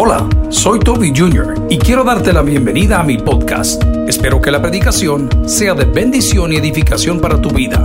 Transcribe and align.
Hola, 0.00 0.28
soy 0.48 0.78
Toby 0.78 1.12
Jr. 1.12 1.66
y 1.68 1.76
quiero 1.76 2.04
darte 2.04 2.32
la 2.32 2.42
bienvenida 2.42 3.00
a 3.00 3.02
mi 3.02 3.18
podcast. 3.18 3.82
Espero 4.06 4.40
que 4.40 4.52
la 4.52 4.62
predicación 4.62 5.28
sea 5.48 5.74
de 5.74 5.86
bendición 5.86 6.52
y 6.52 6.56
edificación 6.56 7.20
para 7.20 7.42
tu 7.42 7.50
vida. 7.50 7.84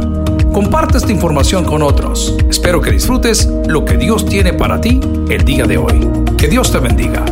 Comparte 0.54 1.00
esta 1.00 1.12
información 1.12 1.66
con 1.66 1.82
otros. 1.82 2.38
Espero 2.48 2.80
que 2.82 2.92
disfrutes 2.92 3.48
lo 3.66 3.84
que 3.84 3.98
Dios 3.98 4.28
tiene 4.28 4.54
para 4.54 4.80
ti 4.80 5.00
el 5.28 5.44
día 5.44 5.66
de 5.66 5.80
hoy. 5.80 6.08
Que 6.38 6.48
Dios 6.48 6.72
te 6.72 6.78
bendiga. 6.78 7.26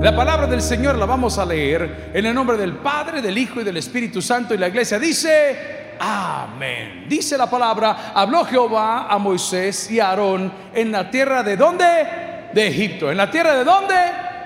La 0.00 0.16
palabra 0.16 0.48
del 0.48 0.60
Señor 0.60 0.98
la 0.98 1.06
vamos 1.06 1.38
a 1.38 1.46
leer 1.46 2.10
en 2.12 2.26
el 2.26 2.34
nombre 2.34 2.56
del 2.56 2.72
Padre, 2.78 3.22
del 3.22 3.38
Hijo 3.38 3.60
y 3.60 3.64
del 3.64 3.76
Espíritu 3.76 4.20
Santo 4.20 4.52
y 4.52 4.58
la 4.58 4.66
iglesia 4.66 4.98
dice, 4.98 5.94
amén. 6.00 7.04
Dice 7.08 7.38
la 7.38 7.48
palabra, 7.48 8.10
habló 8.12 8.44
Jehová 8.44 9.06
a 9.06 9.16
Moisés 9.18 9.88
y 9.92 10.00
a 10.00 10.08
Aarón 10.08 10.52
en 10.74 10.90
la 10.90 11.08
tierra 11.08 11.44
de 11.44 11.56
dónde? 11.56 12.23
De 12.54 12.68
Egipto. 12.68 13.10
¿En 13.10 13.16
la 13.16 13.30
tierra 13.30 13.54
de 13.54 13.64
dónde? 13.64 13.94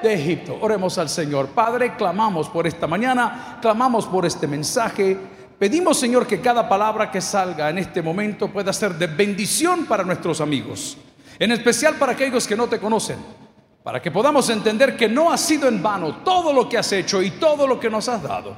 De 0.03 0.15
Egipto. 0.15 0.59
Oremos 0.61 0.97
al 0.99 1.09
Señor. 1.09 1.49
Padre, 1.49 1.95
clamamos 1.95 2.49
por 2.49 2.67
esta 2.67 2.87
mañana, 2.87 3.59
clamamos 3.61 4.07
por 4.07 4.25
este 4.25 4.47
mensaje. 4.47 5.17
Pedimos, 5.59 5.99
Señor, 5.99 6.27
que 6.27 6.41
cada 6.41 6.69
palabra 6.69 7.11
que 7.11 7.21
salga 7.21 7.69
en 7.69 7.79
este 7.79 8.01
momento 8.01 8.49
pueda 8.49 8.73
ser 8.73 8.95
de 8.95 9.09
bendición 9.09 9.85
para 9.87 10.05
nuestros 10.05 10.41
amigos, 10.41 10.97
en 11.39 11.53
especial 11.53 11.97
para 11.97 12.13
aquellos 12.13 12.47
que 12.47 12.57
no 12.57 12.67
te 12.67 12.79
conocen 12.79 13.19
para 13.89 14.03
que 14.03 14.11
podamos 14.11 14.51
entender 14.51 14.95
que 14.99 15.09
no 15.09 15.33
ha 15.33 15.39
sido 15.39 15.67
en 15.67 15.83
vano 15.83 16.17
todo 16.17 16.53
lo 16.53 16.69
que 16.69 16.77
has 16.77 16.93
hecho 16.93 17.23
y 17.23 17.31
todo 17.31 17.67
lo 17.67 17.81
que 17.81 17.89
nos 17.89 18.07
has 18.07 18.23
dado. 18.23 18.55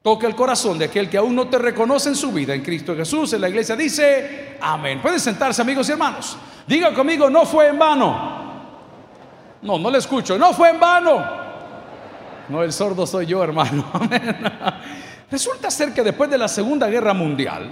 Toca 0.00 0.28
el 0.28 0.36
corazón 0.36 0.78
de 0.78 0.84
aquel 0.84 1.10
que 1.10 1.18
aún 1.18 1.34
no 1.34 1.48
te 1.48 1.58
reconoce 1.58 2.10
en 2.10 2.14
su 2.14 2.30
vida 2.30 2.54
en 2.54 2.62
Cristo 2.62 2.94
Jesús. 2.94 3.32
En 3.32 3.40
la 3.40 3.48
iglesia 3.48 3.74
dice, 3.74 4.56
amén. 4.60 5.02
Pueden 5.02 5.18
sentarse 5.18 5.62
amigos 5.62 5.88
y 5.88 5.92
hermanos. 5.92 6.38
Diga 6.64 6.94
conmigo, 6.94 7.28
no 7.28 7.44
fue 7.44 7.66
en 7.66 7.76
vano. 7.76 8.37
No, 9.62 9.78
no 9.78 9.90
le 9.90 9.98
escucho, 9.98 10.38
no 10.38 10.52
fue 10.52 10.70
en 10.70 10.80
vano. 10.80 11.24
No, 12.48 12.62
el 12.62 12.72
sordo 12.72 13.06
soy 13.06 13.26
yo, 13.26 13.42
hermano. 13.42 13.84
Resulta 15.30 15.70
ser 15.70 15.92
que 15.92 16.02
después 16.02 16.30
de 16.30 16.38
la 16.38 16.48
Segunda 16.48 16.86
Guerra 16.88 17.12
Mundial, 17.12 17.70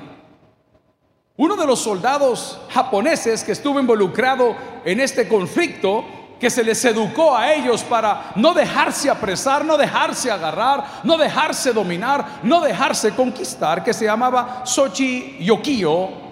uno 1.36 1.56
de 1.56 1.66
los 1.66 1.80
soldados 1.80 2.58
japoneses 2.70 3.44
que 3.44 3.52
estuvo 3.52 3.80
involucrado 3.80 4.54
en 4.84 5.00
este 5.00 5.28
conflicto 5.28 6.04
que 6.40 6.50
se 6.50 6.62
les 6.62 6.84
educó 6.84 7.34
a 7.34 7.52
ellos 7.52 7.82
para 7.82 8.32
no 8.36 8.52
dejarse 8.52 9.08
apresar, 9.08 9.64
no 9.64 9.78
dejarse 9.78 10.30
agarrar, 10.30 10.84
no 11.02 11.16
dejarse 11.16 11.72
dominar, 11.72 12.40
no 12.42 12.60
dejarse 12.60 13.14
conquistar, 13.14 13.82
que 13.82 13.94
se 13.94 14.04
llamaba 14.04 14.62
Sochi 14.66 15.38
Yokio, 15.40 16.25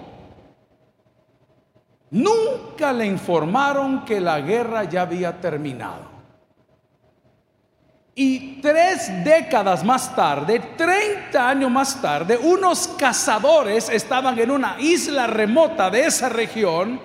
nunca 2.15 2.93
le 2.93 3.05
informaron 3.05 4.05
que 4.05 4.21
la 4.21 4.39
guerra 4.39 4.85
ya 4.85 5.01
había 5.01 5.39
terminado. 5.39 6.15
Y 8.15 8.61
tres 8.61 9.11
décadas 9.25 9.83
más 9.83 10.15
tarde, 10.15 10.61
30 10.77 11.49
años 11.49 11.69
más 11.69 12.01
tarde, 12.01 12.37
unos 12.37 12.87
cazadores 12.97 13.89
estaban 13.89 14.39
en 14.39 14.49
una 14.49 14.77
isla 14.79 15.27
remota 15.27 15.89
de 15.89 16.05
esa 16.05 16.29
región, 16.29 17.01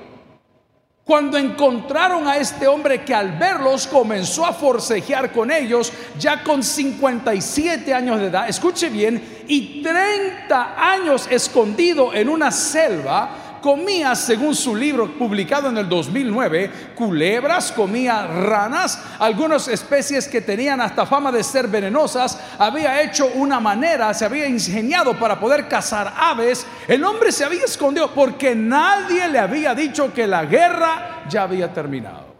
cuando 1.02 1.36
encontraron 1.36 2.28
a 2.28 2.36
este 2.36 2.68
hombre 2.68 3.04
que 3.04 3.12
al 3.12 3.32
verlos 3.32 3.88
comenzó 3.88 4.46
a 4.46 4.52
forcejear 4.52 5.32
con 5.32 5.50
ellos, 5.50 5.92
ya 6.20 6.44
con 6.44 6.62
57 6.62 7.92
años 7.92 8.20
de 8.20 8.26
edad, 8.26 8.48
escuche 8.48 8.88
bien, 8.88 9.42
y 9.48 9.82
30 9.82 10.92
años 10.92 11.26
escondido 11.28 12.14
en 12.14 12.28
una 12.28 12.52
selva, 12.52 13.39
comía, 13.60 14.14
según 14.14 14.54
su 14.54 14.74
libro 14.74 15.12
publicado 15.18 15.68
en 15.68 15.78
el 15.78 15.88
2009, 15.88 16.70
culebras, 16.94 17.72
comía 17.72 18.26
ranas, 18.26 19.02
algunas 19.18 19.68
especies 19.68 20.28
que 20.28 20.40
tenían 20.40 20.80
hasta 20.80 21.06
fama 21.06 21.30
de 21.30 21.44
ser 21.44 21.68
venenosas, 21.68 22.38
había 22.58 23.02
hecho 23.02 23.28
una 23.34 23.60
manera, 23.60 24.12
se 24.14 24.24
había 24.24 24.46
ingeniado 24.46 25.18
para 25.18 25.38
poder 25.38 25.68
cazar 25.68 26.12
aves. 26.16 26.66
El 26.88 27.04
hombre 27.04 27.32
se 27.32 27.44
había 27.44 27.64
escondido 27.64 28.10
porque 28.12 28.54
nadie 28.54 29.28
le 29.28 29.38
había 29.38 29.74
dicho 29.74 30.12
que 30.12 30.26
la 30.26 30.44
guerra 30.44 31.24
ya 31.28 31.42
había 31.42 31.72
terminado. 31.72 32.30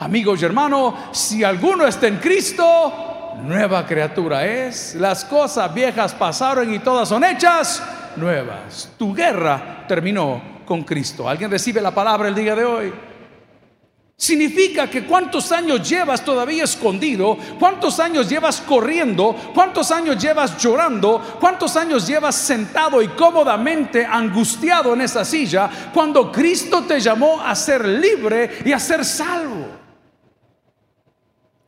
Amigos 0.00 0.42
y 0.42 0.44
hermanos, 0.44 0.94
si 1.12 1.42
alguno 1.42 1.86
está 1.86 2.08
en 2.08 2.18
Cristo, 2.18 3.36
nueva 3.42 3.86
criatura 3.86 4.44
es. 4.44 4.94
Las 4.94 5.24
cosas 5.24 5.72
viejas 5.72 6.12
pasaron 6.14 6.72
y 6.72 6.78
todas 6.78 7.08
son 7.08 7.24
hechas 7.24 7.82
nuevas. 8.16 8.92
Tu 8.98 9.14
guerra 9.14 9.84
terminó 9.86 10.58
con 10.64 10.82
Cristo. 10.84 11.28
¿Alguien 11.28 11.50
recibe 11.50 11.80
la 11.80 11.94
palabra 11.94 12.28
el 12.28 12.34
día 12.34 12.54
de 12.54 12.64
hoy? 12.64 12.92
Significa 14.20 14.90
que 14.90 15.04
cuántos 15.04 15.52
años 15.52 15.88
llevas 15.88 16.24
todavía 16.24 16.64
escondido, 16.64 17.38
cuántos 17.56 18.00
años 18.00 18.28
llevas 18.28 18.60
corriendo, 18.60 19.36
cuántos 19.54 19.92
años 19.92 20.20
llevas 20.20 20.58
llorando, 20.58 21.36
cuántos 21.38 21.76
años 21.76 22.04
llevas 22.04 22.34
sentado 22.34 23.00
y 23.00 23.06
cómodamente 23.08 24.04
angustiado 24.04 24.92
en 24.94 25.02
esa 25.02 25.24
silla 25.24 25.70
cuando 25.94 26.32
Cristo 26.32 26.82
te 26.82 26.98
llamó 26.98 27.40
a 27.40 27.54
ser 27.54 27.86
libre 27.86 28.58
y 28.64 28.72
a 28.72 28.80
ser 28.80 29.04
salvo. 29.04 29.77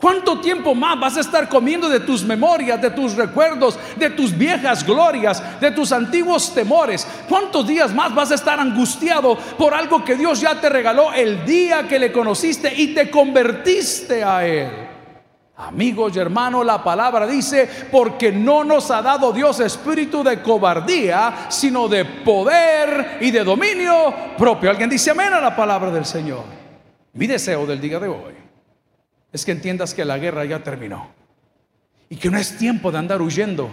¿Cuánto 0.01 0.41
tiempo 0.41 0.75
más 0.75 0.99
vas 0.99 1.17
a 1.19 1.21
estar 1.21 1.47
comiendo 1.47 1.87
de 1.87 2.01
tus 2.01 2.25
memorias, 2.25 2.81
de 2.81 2.91
tus 2.91 3.17
recuerdos, 3.17 3.79
de 3.97 4.09
tus 4.09 4.37
viejas 4.37 4.85
glorias, 4.87 5.43
de 5.61 5.71
tus 5.73 5.93
antiguos 5.93 6.55
temores? 6.55 7.07
¿Cuántos 7.29 7.67
días 7.67 7.93
más 7.93 8.15
vas 8.15 8.31
a 8.31 8.37
estar 8.37 8.59
angustiado 8.59 9.37
por 9.37 9.75
algo 9.75 10.03
que 10.03 10.17
Dios 10.17 10.41
ya 10.41 10.59
te 10.59 10.71
regaló 10.71 11.13
el 11.13 11.45
día 11.45 11.87
que 11.87 11.99
le 11.99 12.11
conociste 12.11 12.73
y 12.75 12.95
te 12.95 13.11
convertiste 13.11 14.25
a 14.25 14.47
Él? 14.47 14.71
Amigos 15.59 16.17
y 16.17 16.19
hermanos, 16.19 16.65
la 16.65 16.83
palabra 16.83 17.27
dice, 17.27 17.69
porque 17.93 18.33
no 18.33 18.65
nos 18.65 18.91
ha 18.91 19.03
dado 19.03 19.35
Dios 19.35 19.61
espíritu 19.61 20.25
de 20.25 20.41
cobardía, 20.41 21.49
sino 21.51 21.89
de 21.89 22.07
poder 22.07 23.19
y 23.21 23.31
de 23.31 23.45
dominio 23.45 24.15
propio. 24.39 24.71
Alguien 24.71 24.89
dice 24.89 25.11
amén 25.11 25.35
a 25.35 25.43
la 25.43 25.55
palabra 25.55 25.91
del 25.91 26.07
Señor. 26.07 26.45
Mi 27.13 27.27
deseo 27.27 27.67
del 27.67 27.79
día 27.79 27.99
de 27.99 28.09
hoy 28.09 28.40
es 29.33 29.45
que 29.45 29.53
entiendas 29.53 29.95
que 29.95 30.05
la 30.05 30.19
guerra 30.19 30.45
ya 30.45 30.63
terminó 30.63 31.09
y 32.09 32.17
que 32.17 32.31
no 32.31 32.39
es 32.39 32.59
tiempo 32.59 32.91
de 32.91 32.99
andar 32.99 33.23
huyendo. 33.23 33.71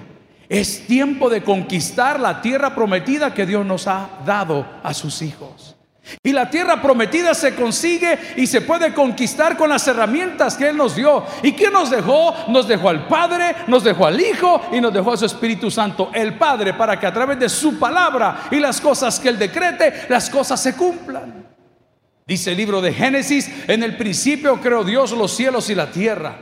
Es 0.47 0.87
tiempo 0.87 1.29
de 1.29 1.43
conquistar 1.43 2.19
la 2.19 2.41
tierra 2.41 2.73
prometida 2.73 3.33
que 3.33 3.45
Dios 3.45 3.65
nos 3.65 3.87
ha 3.87 4.09
dado 4.25 4.65
a 4.81 4.93
sus 4.93 5.21
hijos. 5.21 5.75
Y 6.23 6.31
la 6.31 6.49
tierra 6.49 6.81
prometida 6.81 7.33
se 7.33 7.53
consigue 7.53 8.17
y 8.37 8.47
se 8.47 8.61
puede 8.61 8.93
conquistar 8.93 9.57
con 9.57 9.69
las 9.69 9.85
herramientas 9.89 10.55
que 10.55 10.69
Él 10.69 10.77
nos 10.77 10.95
dio. 10.95 11.25
¿Y 11.43 11.51
qué 11.51 11.69
nos 11.69 11.89
dejó? 11.89 12.33
Nos 12.47 12.65
dejó 12.65 12.87
al 12.89 13.07
Padre, 13.07 13.55
nos 13.67 13.83
dejó 13.83 14.05
al 14.05 14.21
Hijo 14.21 14.61
y 14.71 14.79
nos 14.79 14.93
dejó 14.93 15.13
a 15.13 15.17
su 15.17 15.25
Espíritu 15.25 15.69
Santo. 15.69 16.11
El 16.13 16.35
Padre 16.35 16.75
para 16.75 16.97
que 16.97 17.07
a 17.07 17.13
través 17.13 17.37
de 17.39 17.49
su 17.49 17.77
palabra 17.77 18.47
y 18.51 18.59
las 18.61 18.79
cosas 18.79 19.19
que 19.19 19.27
Él 19.27 19.37
decrete, 19.37 20.05
las 20.07 20.29
cosas 20.29 20.61
se 20.61 20.75
cumplan. 20.75 21.45
Dice 22.27 22.51
el 22.51 22.57
libro 22.57 22.81
de 22.81 22.93
Génesis, 22.93 23.49
en 23.67 23.83
el 23.83 23.95
principio 23.95 24.59
creó 24.59 24.83
Dios 24.83 25.11
los 25.13 25.33
cielos 25.33 25.69
y 25.69 25.75
la 25.75 25.89
tierra. 25.89 26.35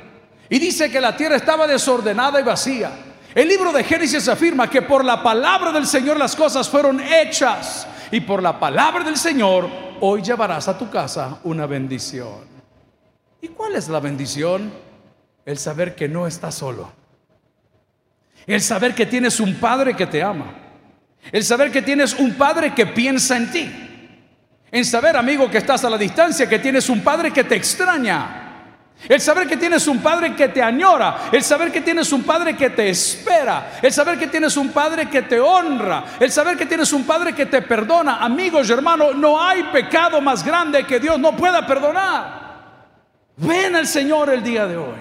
Y 0.50 0.58
dice 0.58 0.90
que 0.90 1.00
la 1.00 1.16
tierra 1.16 1.36
estaba 1.36 1.68
desordenada 1.68 2.40
y 2.40 2.44
vacía. 2.44 2.92
El 3.36 3.48
libro 3.48 3.72
de 3.72 3.84
Génesis 3.84 4.28
afirma 4.28 4.68
que 4.68 4.82
por 4.82 5.06
la 5.06 5.22
palabra 5.22 5.72
del 5.72 5.86
Señor 5.86 6.18
las 6.18 6.36
cosas 6.36 6.68
fueron 6.68 7.00
hechas. 7.00 7.88
Y 8.12 8.22
por 8.22 8.42
la 8.42 8.60
palabra 8.60 9.04
del 9.04 9.18
Señor 9.18 9.70
hoy 10.02 10.24
llevarás 10.24 10.68
a 10.68 10.78
tu 10.78 10.90
casa 10.90 11.40
una 11.44 11.68
bendición. 11.68 12.46
¿Y 13.42 13.50
cuál 13.50 13.76
es 13.76 13.88
la 13.88 14.00
bendición? 14.00 14.72
El 15.46 15.60
saber 15.60 15.94
que 15.94 16.08
no 16.08 16.26
estás 16.26 16.56
solo. 16.56 16.92
El 18.48 18.62
saber 18.62 18.96
que 18.96 19.06
tienes 19.06 19.40
un 19.40 19.56
padre 19.56 19.96
que 19.96 20.08
te 20.08 20.24
ama. 20.24 20.52
El 21.32 21.44
saber 21.44 21.72
que 21.72 21.84
tienes 21.84 22.16
un 22.16 22.34
padre 22.34 22.74
que 22.74 22.88
piensa 22.88 23.38
en 23.38 23.52
ti. 23.52 23.95
En 24.76 24.84
saber, 24.84 25.16
amigo, 25.16 25.50
que 25.50 25.60
estás 25.60 25.86
a 25.86 25.90
la 25.90 25.98
distancia, 25.98 26.50
que 26.50 26.60
tienes 26.60 26.90
un 26.90 27.02
padre 27.02 27.32
que 27.32 27.46
te 27.46 27.56
extraña. 27.56 28.42
El 29.08 29.22
saber 29.22 29.48
que 29.48 29.56
tienes 29.56 29.88
un 29.88 30.00
padre 30.00 30.36
que 30.36 30.50
te 30.50 30.62
añora, 30.62 31.30
el 31.32 31.42
saber 31.44 31.72
que 31.72 31.80
tienes 31.80 32.12
un 32.12 32.24
padre 32.24 32.58
que 32.58 32.72
te 32.72 32.90
espera, 32.90 33.80
el 33.82 33.94
saber 33.94 34.20
que 34.20 34.28
tienes 34.28 34.58
un 34.58 34.74
padre 34.74 35.10
que 35.10 35.22
te 35.22 35.40
honra, 35.40 36.04
el 36.20 36.30
saber 36.30 36.58
que 36.58 36.66
tienes 36.66 36.92
un 36.92 37.06
padre 37.06 37.32
que 37.32 37.46
te 37.46 37.62
perdona. 37.62 38.18
Amigos 38.18 38.68
y 38.68 38.74
hermanos, 38.74 39.16
no 39.16 39.42
hay 39.42 39.64
pecado 39.72 40.20
más 40.20 40.44
grande 40.44 40.86
que 40.86 41.00
Dios 41.00 41.18
no 41.20 41.38
pueda 41.38 41.66
perdonar. 41.66 42.66
Ven 43.38 43.78
al 43.78 43.88
Señor 43.88 44.30
el 44.30 44.44
día 44.44 44.68
de 44.68 44.76
hoy. 44.76 45.00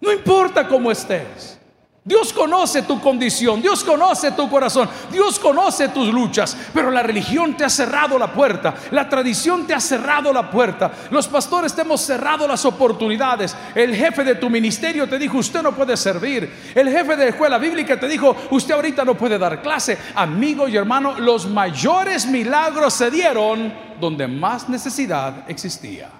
No 0.00 0.12
importa 0.12 0.68
cómo 0.68 0.92
estés. 0.92 1.58
Dios 2.04 2.32
conoce 2.32 2.82
tu 2.82 3.00
condición, 3.00 3.62
Dios 3.62 3.84
conoce 3.84 4.32
tu 4.32 4.50
corazón, 4.50 4.88
Dios 5.12 5.38
conoce 5.38 5.88
tus 5.90 6.12
luchas, 6.12 6.56
pero 6.74 6.90
la 6.90 7.00
religión 7.00 7.56
te 7.56 7.64
ha 7.64 7.70
cerrado 7.70 8.18
la 8.18 8.32
puerta, 8.32 8.74
la 8.90 9.08
tradición 9.08 9.68
te 9.68 9.74
ha 9.74 9.78
cerrado 9.78 10.32
la 10.32 10.50
puerta, 10.50 10.90
los 11.12 11.28
pastores 11.28 11.72
te 11.72 11.82
hemos 11.82 12.00
cerrado 12.00 12.48
las 12.48 12.64
oportunidades, 12.64 13.54
el 13.76 13.94
jefe 13.94 14.24
de 14.24 14.34
tu 14.34 14.50
ministerio 14.50 15.08
te 15.08 15.16
dijo 15.16 15.38
usted 15.38 15.62
no 15.62 15.76
puede 15.76 15.96
servir, 15.96 16.52
el 16.74 16.88
jefe 16.90 17.14
de 17.14 17.24
la 17.24 17.30
escuela 17.30 17.58
bíblica 17.58 18.00
te 18.00 18.08
dijo 18.08 18.34
usted 18.50 18.74
ahorita 18.74 19.04
no 19.04 19.14
puede 19.14 19.38
dar 19.38 19.62
clase, 19.62 19.96
amigo 20.16 20.66
y 20.66 20.76
hermano, 20.76 21.20
los 21.20 21.46
mayores 21.48 22.26
milagros 22.26 22.94
se 22.94 23.12
dieron 23.12 23.72
donde 24.00 24.26
más 24.26 24.68
necesidad 24.68 25.44
existía. 25.48 26.10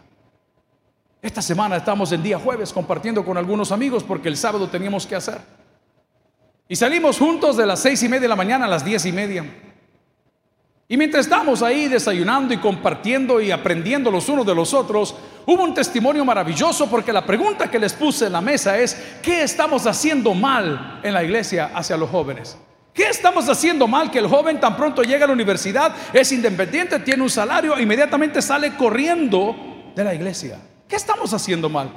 Esta 1.20 1.42
semana 1.42 1.76
estamos 1.76 2.12
en 2.12 2.22
día 2.22 2.38
jueves 2.38 2.72
compartiendo 2.72 3.24
con 3.24 3.36
algunos 3.36 3.72
amigos 3.72 4.04
porque 4.04 4.28
el 4.28 4.36
sábado 4.36 4.68
teníamos 4.68 5.08
que 5.08 5.16
hacer. 5.16 5.61
Y 6.72 6.76
salimos 6.76 7.18
juntos 7.18 7.58
de 7.58 7.66
las 7.66 7.80
seis 7.80 8.02
y 8.02 8.08
media 8.08 8.22
de 8.22 8.28
la 8.28 8.34
mañana 8.34 8.64
a 8.64 8.68
las 8.68 8.82
diez 8.82 9.04
y 9.04 9.12
media. 9.12 9.44
Y 10.88 10.96
mientras 10.96 11.26
estamos 11.26 11.62
ahí 11.62 11.86
desayunando 11.86 12.54
y 12.54 12.56
compartiendo 12.56 13.42
y 13.42 13.50
aprendiendo 13.50 14.10
los 14.10 14.26
unos 14.30 14.46
de 14.46 14.54
los 14.54 14.72
otros, 14.72 15.14
hubo 15.44 15.64
un 15.64 15.74
testimonio 15.74 16.24
maravilloso 16.24 16.88
porque 16.88 17.12
la 17.12 17.26
pregunta 17.26 17.70
que 17.70 17.78
les 17.78 17.92
puse 17.92 18.28
en 18.28 18.32
la 18.32 18.40
mesa 18.40 18.78
es, 18.78 18.96
¿qué 19.22 19.42
estamos 19.42 19.86
haciendo 19.86 20.32
mal 20.32 20.98
en 21.02 21.12
la 21.12 21.22
iglesia 21.22 21.72
hacia 21.74 21.98
los 21.98 22.08
jóvenes? 22.08 22.56
¿Qué 22.94 23.06
estamos 23.10 23.50
haciendo 23.50 23.86
mal 23.86 24.10
que 24.10 24.20
el 24.20 24.26
joven 24.26 24.58
tan 24.58 24.74
pronto 24.74 25.02
llega 25.02 25.26
a 25.26 25.28
la 25.28 25.34
universidad, 25.34 25.94
es 26.14 26.32
independiente, 26.32 27.00
tiene 27.00 27.22
un 27.22 27.28
salario, 27.28 27.78
inmediatamente 27.78 28.40
sale 28.40 28.74
corriendo 28.78 29.54
de 29.94 30.04
la 30.04 30.14
iglesia? 30.14 30.58
¿Qué 30.88 30.96
estamos 30.96 31.34
haciendo 31.34 31.68
mal? 31.68 31.90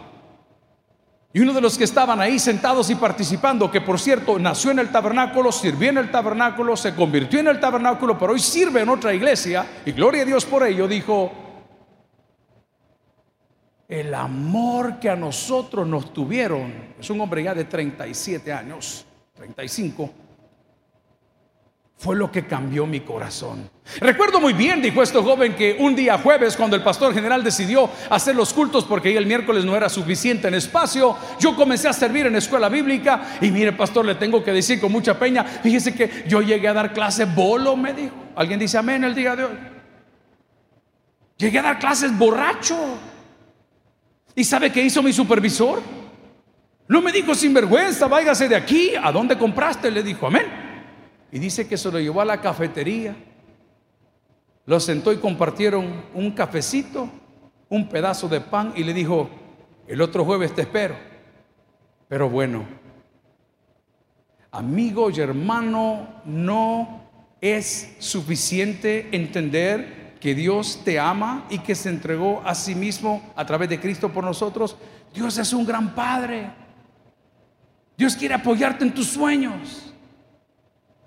Y 1.36 1.42
uno 1.42 1.52
de 1.52 1.60
los 1.60 1.78
que 1.78 1.84
estaban 1.84 2.22
ahí 2.22 2.40
sentados 2.40 2.90
y 2.90 2.96
participando, 2.96 3.70
que 3.70 3.82
por 3.82 4.00
cierto 4.00 4.40
nació 4.40 4.72
en 4.72 4.80
el 4.80 4.90
tabernáculo, 4.90 5.52
sirvió 5.52 5.90
en 5.90 5.98
el 5.98 6.10
tabernáculo, 6.10 6.78
se 6.78 6.96
convirtió 6.96 7.42
en 7.42 7.50
el 7.50 7.60
tabernáculo, 7.60 8.18
pero 8.18 8.32
hoy 8.32 8.40
sirve 8.40 8.80
en 8.80 8.88
otra 8.88 9.14
iglesia, 9.14 9.66
y 9.86 9.92
gloria 9.92 10.22
a 10.22 10.26
Dios 10.26 10.46
por 10.46 10.66
ello, 10.66 10.88
dijo, 10.88 11.34
el 13.90 14.14
amor 14.14 14.98
que 14.98 15.10
a 15.10 15.18
nosotros 15.18 15.86
nos 15.86 16.14
tuvieron, 16.14 16.74
es 16.98 17.10
un 17.10 17.20
hombre 17.20 17.44
ya 17.44 17.54
de 17.54 17.66
37 17.66 18.54
años, 18.54 19.06
35, 19.34 20.10
fue 21.98 22.16
lo 22.16 22.32
que 22.32 22.46
cambió 22.46 22.86
mi 22.86 23.00
corazón. 23.00 23.70
Recuerdo 24.00 24.40
muy 24.40 24.54
bien, 24.54 24.82
dijo 24.82 25.02
este 25.02 25.20
joven, 25.20 25.56
que 25.56 25.78
un 25.80 25.96
día 25.96 26.18
jueves, 26.18 26.58
cuando 26.58 26.76
el 26.76 26.84
pastor 26.84 27.14
general 27.14 27.44
decidió 27.44 27.90
hacer 28.10 28.36
los 28.36 28.54
cultos 28.54 28.84
porque 28.84 29.16
el 29.16 29.26
miércoles 29.26 29.64
no 29.64 29.76
era 29.76 29.88
suficiente 29.88 30.48
en 30.48 30.56
espacio, 30.56 31.16
yo 31.40 31.56
comencé 31.56 31.88
a 31.88 31.94
servir 31.94 32.26
en 32.26 32.36
escuela 32.36 32.68
bíblica 32.68 33.38
y 33.40 33.50
mire, 33.50 33.72
pastor, 33.72 34.06
le 34.06 34.16
tengo 34.16 34.44
que 34.44 34.52
decir 34.52 34.82
con 34.82 34.92
mucha 34.92 35.18
peña, 35.18 35.44
fíjese 35.44 35.94
que 35.94 36.26
yo 36.28 36.42
llegué 36.42 36.68
a 36.68 36.74
dar 36.74 36.94
clase 36.94 37.26
bolo, 37.26 37.78
me 37.78 37.94
dijo. 37.94 38.16
¿Alguien 38.36 38.60
dice 38.60 38.78
amén 38.78 39.04
el 39.04 39.16
día 39.16 39.36
de 39.36 39.44
hoy? 39.46 39.58
Llegué 41.38 41.60
a 41.60 41.64
dar 41.64 41.80
clases 41.80 42.18
borracho. 42.18 42.78
¿Y 44.36 44.44
sabe 44.44 44.72
qué 44.72 44.82
hizo 44.82 45.02
mi 45.02 45.14
supervisor? 45.14 45.82
No 46.88 47.02
me 47.02 47.12
dijo 47.12 47.34
sinvergüenza, 47.34 48.08
váyase 48.08 48.50
de 48.50 48.56
aquí. 48.56 48.92
¿A 49.02 49.12
dónde 49.12 49.38
compraste? 49.38 49.90
Le 49.90 50.04
dijo, 50.04 50.28
amén. 50.28 50.65
Y 51.36 51.40
dice 51.40 51.68
que 51.68 51.76
se 51.76 51.92
lo 51.92 52.00
llevó 52.00 52.22
a 52.22 52.26
la 52.26 52.40
cafetería, 52.40 53.14
lo 54.66 54.80
sentó 54.80 55.12
y 55.12 55.18
compartieron 55.18 56.06
un 56.14 56.32
cafecito, 56.32 57.10
un 57.68 57.90
pedazo 57.90 58.30
de 58.30 58.40
pan 58.40 58.72
y 58.74 58.86
le 58.86 58.94
dijo, 58.94 59.30
el 59.86 60.00
otro 60.00 60.24
jueves 60.24 60.56
te 60.56 60.62
espero. 60.62 60.96
Pero 62.08 62.30
bueno, 62.30 62.64
amigo 64.50 65.10
y 65.10 65.20
hermano, 65.20 66.08
no 66.24 67.02
es 67.42 67.98
suficiente 68.00 69.10
entender 69.12 70.16
que 70.22 70.36
Dios 70.36 70.84
te 70.86 71.02
ama 71.02 71.48
y 71.50 71.60
que 71.60 71.76
se 71.76 71.90
entregó 71.90 72.44
a 72.46 72.56
sí 72.56 72.76
mismo 72.76 73.34
a 73.36 73.46
través 73.46 73.68
de 73.68 73.82
Cristo 73.82 74.08
por 74.08 74.24
nosotros. 74.24 74.78
Dios 75.14 75.38
es 75.38 75.52
un 75.52 75.66
gran 75.66 75.94
Padre. 75.94 76.50
Dios 77.98 78.16
quiere 78.16 78.36
apoyarte 78.36 78.86
en 78.86 78.94
tus 78.94 79.08
sueños. 79.08 79.92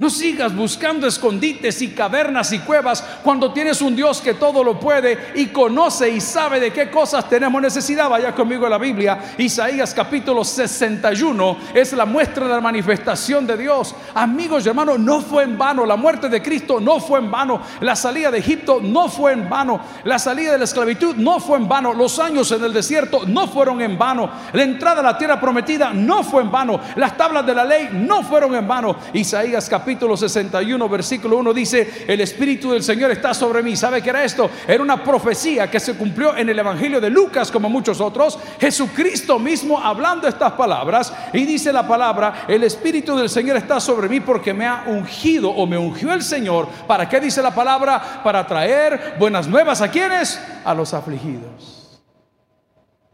No 0.01 0.11
sigas 0.11 0.55
buscando 0.55 1.09
escondites 1.09 1.83
y 1.83 1.89
cavernas 1.89 2.53
y 2.53 2.61
cuevas 2.61 3.03
cuando 3.25 3.53
tienes 3.53 3.83
un 3.83 3.97
Dios 3.97 4.21
que 4.21 4.35
todo 4.35 4.63
lo 4.63 4.79
puede 4.79 5.33
y 5.35 5.47
conoce 5.47 6.09
y 6.09 6.21
sabe 6.21 6.61
de 6.61 6.73
qué 6.73 6.89
cosas 6.89 7.29
tenemos 7.29 7.61
necesidad. 7.61 8.09
Vaya 8.09 8.33
conmigo 8.33 8.65
a 8.65 8.69
la 8.69 8.79
Biblia. 8.79 9.35
Isaías 9.39 9.93
capítulo 9.93 10.45
61 10.45 11.57
es 11.75 11.95
la 11.95 12.07
muestra 12.07 12.47
de 12.47 12.55
la 12.55 12.61
manifestación 12.61 13.45
de 13.45 13.57
Dios. 13.57 13.93
Amigos 14.15 14.65
y 14.65 14.69
hermanos, 14.69 15.01
no 15.01 15.21
fue 15.21 15.43
en 15.43 15.59
vano. 15.59 15.85
La 15.85 15.97
muerte 15.97 16.29
de 16.29 16.41
Cristo 16.41 16.79
no 16.79 17.01
fue 17.01 17.19
en 17.19 17.33
vano. 17.33 17.61
La 17.81 17.97
salida 17.97 18.31
de 18.31 18.39
Egipto 18.39 18.79
no 18.81 19.09
fue 19.09 19.33
en 19.33 19.51
vano. 19.51 19.81
La 20.05 20.21
salida 20.21 20.53
de 20.53 20.59
la 20.59 20.65
esclavitud 20.65 21.17
no 21.17 21.41
fue 21.41 21.59
en 21.59 21.67
vano. 21.67 21.93
Los 21.93 22.21
años 22.21 22.53
en 22.53 22.63
el 22.63 22.73
desierto 22.73 23.23
no 23.27 23.49
fueron 23.49 23.83
en 23.83 23.99
vano. 23.99 24.31
La 24.53 24.63
entrada 24.63 25.01
a 25.01 25.03
la 25.03 25.19
tierra 25.19 25.41
prometida 25.41 25.93
no 25.93 26.23
fue 26.23 26.43
en 26.43 26.53
vano. 26.53 26.79
Las 26.95 27.17
tablas 27.17 27.45
de 27.45 27.55
la 27.57 27.65
ley 27.65 27.89
no 27.93 28.23
fueron 28.23 28.55
en 28.55 28.69
vano. 28.69 28.95
Isaías 29.13 29.69
capítulo 29.69 29.88
capítulo 29.89 30.19
61, 30.19 30.87
versículo 30.87 31.39
1 31.39 31.55
dice, 31.55 32.05
el 32.07 32.21
Espíritu 32.21 32.73
del 32.73 32.83
Señor 32.83 33.11
está 33.11 33.33
sobre 33.33 33.63
mí. 33.63 33.75
¿Sabe 33.75 34.03
qué 34.03 34.11
era 34.11 34.23
esto? 34.23 34.51
Era 34.67 34.83
una 34.83 35.03
profecía 35.03 35.71
que 35.71 35.81
se 35.81 35.95
cumplió 35.95 36.37
en 36.37 36.47
el 36.51 36.59
Evangelio 36.59 37.01
de 37.01 37.09
Lucas 37.09 37.51
como 37.51 37.71
muchos 37.71 37.99
otros. 37.99 38.39
Jesucristo 38.61 39.39
mismo 39.39 39.81
hablando 39.81 40.29
estas 40.29 40.53
palabras 40.53 41.11
y 41.33 41.47
dice 41.47 41.73
la 41.73 41.89
palabra, 41.89 42.45
el 42.49 42.65
Espíritu 42.65 43.17
del 43.17 43.31
Señor 43.31 43.57
está 43.57 43.81
sobre 43.81 44.11
mí 44.11 44.21
porque 44.21 44.53
me 44.53 44.67
ha 44.67 44.85
ungido 44.89 45.49
o 45.49 45.67
me 45.67 45.79
ungió 45.79 46.13
el 46.13 46.23
Señor. 46.23 46.69
¿Para 46.87 47.09
qué 47.09 47.19
dice 47.19 47.41
la 47.41 47.55
palabra? 47.55 48.21
Para 48.23 48.47
traer 48.47 49.15
buenas 49.19 49.49
nuevas 49.49 49.81
a 49.81 49.91
quienes? 49.91 50.39
A 50.67 50.75
los 50.75 50.93
afligidos. 50.93 51.99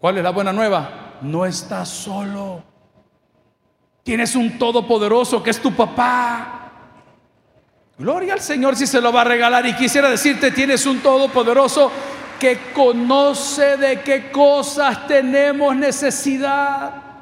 ¿Cuál 0.01 0.19
es 0.19 0.25
la 0.25 0.31
buena 0.31 0.53
nueva? 0.53 1.19
No 1.23 1.47
estás 1.47 1.89
solo. 1.89 2.65
Tienes 4.03 4.35
un 4.35 4.59
todopoderoso 4.59 5.41
que 5.41 5.51
es 5.51 5.63
tu 5.63 5.73
papá. 5.73 6.64
Gloria 7.97 8.33
al 8.33 8.41
Señor 8.41 8.75
si 8.75 8.87
se 8.87 9.01
lo 9.01 9.13
va 9.13 9.21
a 9.21 9.25
regalar. 9.25 9.65
Y 9.67 9.75
quisiera 9.75 10.11
decirte, 10.11 10.51
tienes 10.51 10.85
un 10.85 11.01
todopoderoso 11.01 11.93
que 12.41 12.73
conoce 12.73 13.77
de 13.77 14.01
qué 14.01 14.31
cosas 14.33 15.07
tenemos 15.07 15.77
necesidad. 15.77 17.14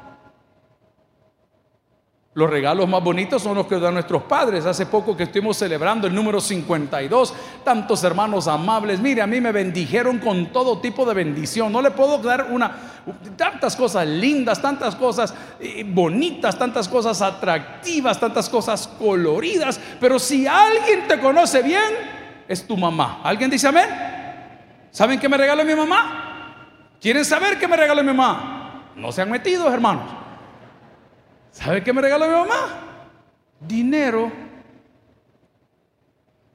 Los 2.35 2.49
regalos 2.49 2.89
más 2.89 3.03
bonitos 3.03 3.43
son 3.43 3.55
los 3.55 3.67
que 3.67 3.79
dan 3.79 3.93
nuestros 3.93 4.23
padres. 4.23 4.65
Hace 4.65 4.87
poco 4.87 5.15
que 5.15 5.23
estuvimos 5.23 5.55
celebrando 5.55 6.07
el 6.07 6.15
número 6.15 6.41
52, 6.41 7.33
tantos 7.63 8.03
hermanos 8.03 8.47
amables. 8.47 8.99
Mire, 8.99 9.21
a 9.21 9.27
mí 9.27 9.39
me 9.39 9.51
bendijeron 9.51 10.17
con 10.17 10.47
todo 10.47 10.79
tipo 10.79 11.05
de 11.05 11.13
bendición. 11.13 11.71
No 11.71 11.79
le 11.79 11.91
puedo 11.91 12.17
dar 12.17 12.47
una 12.49 12.71
tantas 13.35 13.75
cosas 13.75 14.07
lindas, 14.07 14.61
tantas 14.61 14.95
cosas 14.95 15.33
eh, 15.59 15.83
bonitas, 15.85 16.57
tantas 16.57 16.87
cosas 16.87 17.21
atractivas, 17.21 18.19
tantas 18.19 18.49
cosas 18.49 18.87
coloridas, 18.97 19.79
pero 19.99 20.17
si 20.17 20.47
alguien 20.47 21.07
te 21.07 21.19
conoce 21.19 21.61
bien, 21.61 21.83
es 22.47 22.65
tu 22.65 22.77
mamá. 22.77 23.19
¿Alguien 23.23 23.49
dice 23.49 23.67
amén? 23.67 23.89
¿Saben 24.89 25.19
qué 25.19 25.27
me 25.27 25.37
regaló 25.37 25.63
mi 25.65 25.75
mamá? 25.75 26.95
¿Quieren 26.99 27.25
saber 27.25 27.59
qué 27.59 27.67
me 27.67 27.75
regaló 27.75 28.01
mi 28.01 28.13
mamá? 28.13 28.91
No 28.95 29.11
se 29.11 29.21
han 29.21 29.29
metido, 29.29 29.71
hermanos. 29.71 30.22
¿Sabe 31.53 31.83
qué 31.83 31.93
me 31.93 32.01
regaló 32.01 32.27
mi 32.27 32.33
mamá? 32.33 32.67
Dinero. 33.59 34.31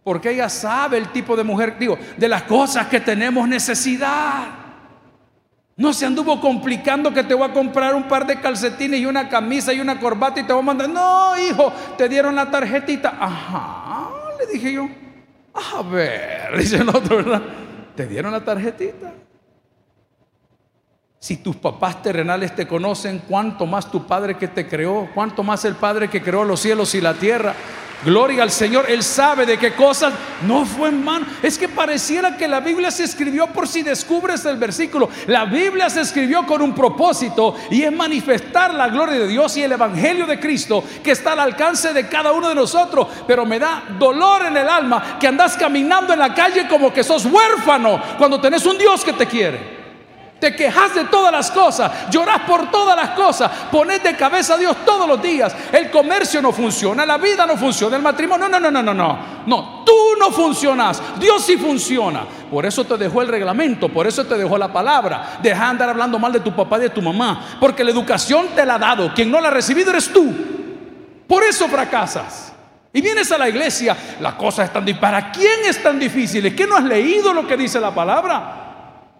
Porque 0.02 0.31
ella 0.31 0.49
sabe 0.49 0.99
el 0.99 1.09
tipo 1.12 1.37
de 1.37 1.45
mujer, 1.45 1.78
digo, 1.78 1.97
de 2.17 2.28
las 2.28 2.43
cosas 2.43 2.88
que 2.88 3.00
tenemos 3.00 3.49
necesidad. 3.49 4.47
No 5.76 5.93
se 5.93 6.05
anduvo 6.05 6.40
complicando 6.40 7.14
que 7.14 7.23
te 7.23 7.35
voy 7.35 7.49
a 7.49 7.52
comprar 7.52 7.95
un 7.95 8.09
par 8.09 8.26
de 8.26 8.40
calcetines 8.40 8.99
y 8.99 9.07
una 9.07 9.28
camisa 9.28 9.73
y 9.73 9.81
una 9.81 10.00
corbata 10.00 10.40
y 10.40 10.43
te 10.43 10.52
voy 10.52 10.62
a 10.62 10.64
mandar. 10.64 10.88
No, 10.88 11.38
hijo, 11.38 11.73
te 11.97 12.09
dieron 12.09 12.35
la 12.35 12.50
tarjetita. 12.50 13.17
Ajá, 13.21 14.09
le 14.40 14.52
dije 14.52 14.73
yo. 14.73 14.88
A 15.55 15.83
ver, 15.83 16.50
dice 16.59 16.78
el 16.78 16.88
otro, 16.88 17.19
¿verdad? 17.19 17.43
Te 17.95 18.07
dieron 18.07 18.33
la 18.33 18.45
tarjetita. 18.45 19.12
Si 21.21 21.39
tus 21.39 21.57
papás 21.57 22.01
terrenales 22.01 22.55
te 22.55 22.69
conocen, 22.69 23.23
cuánto 23.29 23.67
más 23.67 23.91
tu 23.91 24.07
Padre 24.07 24.37
que 24.37 24.47
te 24.47 24.69
creó, 24.69 25.09
cuánto 25.15 25.43
más 25.43 25.65
el 25.65 25.75
Padre 25.75 26.09
que 26.09 26.23
creó 26.23 26.45
los 26.45 26.61
cielos 26.61 26.95
y 26.95 27.01
la 27.01 27.15
tierra. 27.15 27.57
Gloria 28.05 28.45
al 28.45 28.53
Señor, 28.53 28.85
Él 28.89 29.03
sabe 29.03 29.45
de 29.45 29.59
qué 29.59 29.73
cosas 29.73 30.15
no 30.47 30.65
fue 30.65 30.91
en 30.91 31.03
mano. 31.03 31.27
Es 31.43 31.59
que 31.59 31.69
pareciera 31.69 32.37
que 32.37 32.47
la 32.47 32.61
Biblia 32.61 32.93
se 32.93 33.03
escribió 33.03 33.49
por 33.49 33.67
si 33.67 33.83
descubres 33.83 34.45
el 34.45 34.59
versículo. 34.59 35.09
La 35.27 35.45
Biblia 35.47 35.91
se 35.91 36.03
escribió 36.03 36.47
con 36.47 36.63
un 36.63 36.73
propósito 36.73 37.57
y 37.69 37.83
es 37.83 37.91
manifestar 37.91 38.73
la 38.73 38.87
gloria 38.87 39.19
de 39.19 39.27
Dios 39.27 39.57
y 39.57 39.65
el 39.65 39.73
Evangelio 39.73 40.25
de 40.25 40.39
Cristo 40.39 40.85
que 41.03 41.11
está 41.11 41.33
al 41.33 41.41
alcance 41.41 41.93
de 41.93 42.07
cada 42.07 42.31
uno 42.31 42.49
de 42.49 42.55
nosotros. 42.55 43.09
Pero 43.27 43.45
me 43.45 43.59
da 43.59 43.83
dolor 43.99 44.47
en 44.47 44.57
el 44.57 44.69
alma 44.69 45.19
que 45.19 45.27
andas 45.27 45.57
caminando 45.57 46.13
en 46.13 46.21
la 46.21 46.33
calle 46.33 46.69
como 46.69 46.93
que 46.93 47.03
sos 47.03 47.27
huérfano 47.27 48.01
cuando 48.17 48.41
tenés 48.41 48.65
un 48.65 48.79
Dios 48.79 49.05
que 49.05 49.15
te 49.15 49.27
quiere. 49.27 49.77
Te 50.40 50.54
quejas 50.54 50.95
de 50.95 51.04
todas 51.07 51.33
las 51.33 51.50
cosas, 51.50 52.11
lloras 52.11 52.42
por 52.42 52.71
todas 52.71 52.95
las 52.95 53.11
cosas, 53.11 53.50
pones 53.73 54.00
de 54.04 54.14
cabeza 54.14 54.54
a 54.54 54.57
Dios 54.57 54.76
todos 54.85 55.09
los 55.09 55.21
días. 55.21 55.52
El 55.73 55.90
comercio 55.90 56.40
no 56.40 56.52
funciona, 56.52 57.04
la 57.04 57.18
vida 57.18 57.45
no 57.45 57.57
funciona, 57.57 57.97
el 57.97 58.02
matrimonio, 58.02 58.49
no, 58.49 58.61
no, 58.61 58.71
no, 58.71 58.83
no, 58.83 58.95
no, 58.95 59.18
no. 59.45 59.83
tú 59.85 59.92
no 60.21 60.30
funcionas, 60.30 61.02
Dios 61.18 61.45
sí 61.45 61.57
funciona. 61.57 62.25
Por 62.49 62.64
eso 62.64 62.85
te 62.85 62.97
dejó 62.97 63.23
el 63.23 63.28
reglamento, 63.28 63.88
por 63.88 64.07
eso 64.07 64.25
te 64.26 64.37
dejó 64.37 64.57
la 64.57 64.73
palabra. 64.73 65.38
Deja 65.42 65.64
de 65.64 65.71
andar 65.71 65.88
hablando 65.88 66.21
mal 66.21 66.33
de 66.33 66.40
tu 66.40 66.54
papá 66.54 66.78
y 66.78 66.83
de 66.83 66.90
tu 66.90 67.02
mamá, 67.02 67.57
porque 67.59 67.83
la 67.83 67.90
educación 67.90 68.47
te 68.54 68.64
la 68.64 68.76
ha 68.76 68.78
dado, 68.78 69.12
quien 69.12 69.33
no 69.33 69.40
la 69.40 69.49
ha 69.49 69.52
recibido 69.52 69.90
eres 69.90 70.12
tú. 70.12 70.33
Por 71.26 71.42
eso 71.42 71.66
fracasas. 71.66 72.52
Y 72.92 73.00
vienes 73.00 73.30
a 73.33 73.38
la 73.38 73.49
iglesia, 73.49 73.97
la 74.21 74.37
cosa 74.37 74.62
es 74.62 74.73
tan 74.73 74.85
difícil. 74.85 75.00
¿Para 75.00 75.33
quién 75.33 75.64
es 75.66 75.83
tan 75.83 75.99
difícil? 75.99 76.47
¿Es 76.47 76.54
que 76.54 76.66
no 76.66 76.76
has 76.76 76.85
leído 76.85 77.35
lo 77.35 77.47
que 77.47 77.57
dice 77.57 77.80
la 77.80 77.92
palabra? 77.95 78.68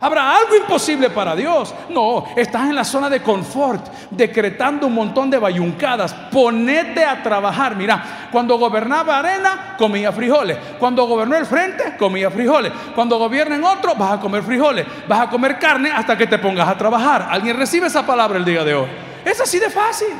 ¿Habrá 0.01 0.37
algo 0.37 0.55
imposible 0.55 1.11
para 1.11 1.35
Dios? 1.35 1.75
No, 1.89 2.27
estás 2.37 2.69
en 2.69 2.77
la 2.77 2.85
zona 2.85 3.11
de 3.11 3.21
confort, 3.21 3.85
decretando 4.13 4.87
un 4.87 4.95
montón 4.95 5.29
de 5.29 5.39
bayuncadas. 5.39 6.15
Ponete 6.31 7.05
a 7.05 7.21
trabajar. 7.21 7.75
Mira, 7.75 8.29
cuando 8.31 8.57
gobernaba 8.59 9.19
Arena, 9.19 9.75
comía 9.77 10.13
frijoles. 10.13 10.57
Cuando 10.79 11.05
gobernó 11.07 11.37
el 11.37 11.47
frente, 11.47 11.97
comía 11.99 12.31
frijoles. 12.31 12.73
Cuando 12.95 13.19
gobiernen 13.19 13.65
otro, 13.65 13.97
vas 13.97 14.13
a 14.13 14.21
comer 14.21 14.45
frijoles. 14.45 14.87
Vas 15.09 15.23
a 15.23 15.31
comer 15.31 15.59
carne 15.59 15.91
hasta 15.91 16.17
que 16.17 16.29
te 16.29 16.39
pongas 16.39 16.69
a 16.69 16.79
trabajar. 16.79 17.27
¿Alguien 17.29 17.57
recibe 17.57 17.89
esa 17.89 18.07
palabra 18.07 18.39
el 18.39 18.45
día 18.45 18.63
de 18.63 18.75
hoy? 18.77 18.89
Es 19.25 19.41
así 19.41 19.59
de 19.59 19.69
fácil. 19.69 20.15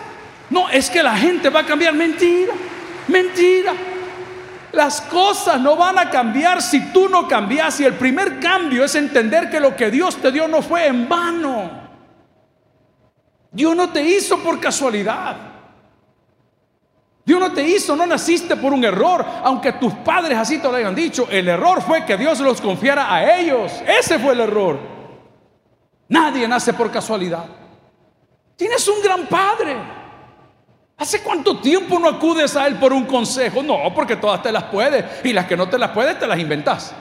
No, 0.51 0.69
es 0.69 0.91
que 0.91 1.05
la 1.05 1.17
gente 1.17 1.51
va 1.51 1.61
a 1.61 1.65
cambiar. 1.65 1.95
Mentira, 1.95 2.53
mentira. 3.07 3.75
Las 4.73 5.01
cosas 5.01 5.61
no 5.61 5.77
van 5.77 5.99
a 5.99 6.11
cambiar 6.11 6.61
si 6.61 6.93
tú 6.93 7.09
no 7.09 7.27
cambias. 7.27 7.81
Y 7.81 7.85
el 7.85 7.95
primer 7.95 8.39
cambio 8.39 8.85
es 8.85 8.95
entender 8.95 9.51
que 9.51 9.61
lo 9.61 9.75
que 9.75 9.91
Dios 9.91 10.17
te 10.17 10.31
dio 10.31 10.47
no 10.47 10.63
fue 10.63 10.87
en 10.87 11.09
vano. 11.09 11.71
Dios 13.51 13.75
no 13.75 13.89
te 13.91 14.03
hizo 14.03 14.39
por 14.39 14.61
casualidad. 14.61 15.37
Dios 17.25 17.41
no 17.41 17.53
te 17.53 17.63
hizo, 17.63 17.95
no 17.95 18.07
naciste 18.07 18.57
por 18.57 18.73
un 18.73 18.83
error, 18.85 19.23
aunque 19.43 19.73
tus 19.73 19.93
padres 19.93 20.39
así 20.39 20.59
te 20.59 20.69
lo 20.69 20.75
hayan 20.75 20.95
dicho. 20.95 21.29
El 21.31 21.49
error 21.49 21.83
fue 21.83 22.05
que 22.07 22.17
Dios 22.17 22.41
los 22.41 22.61
confiara 22.61 23.13
a 23.13 23.39
ellos. 23.39 23.71
Ese 23.87 24.19
fue 24.19 24.33
el 24.33 24.41
error. 24.41 24.79
Nadie 26.09 26.49
nace 26.49 26.73
por 26.73 26.91
casualidad. 26.91 27.45
Tienes 28.57 28.87
un 28.89 29.03
gran 29.03 29.27
padre. 29.27 29.98
¿Hace 30.99 31.23
cuánto 31.23 31.61
tiempo 31.61 31.99
no 32.01 32.09
acudes 32.09 32.57
a 32.57 32.67
Él 32.67 32.75
por 32.75 32.93
un 32.93 33.05
consejo? 33.07 33.63
No, 33.63 33.95
porque 33.95 34.17
todas 34.17 34.43
te 34.43 34.51
las 34.51 34.65
puedes 34.65 35.05
y 35.25 35.33
las 35.33 35.47
que 35.47 35.57
no 35.57 35.69
te 35.69 35.79
las 35.79 35.91
puedes 35.91 36.19
te 36.19 36.27
las 36.27 36.39
inventas. 36.39 36.93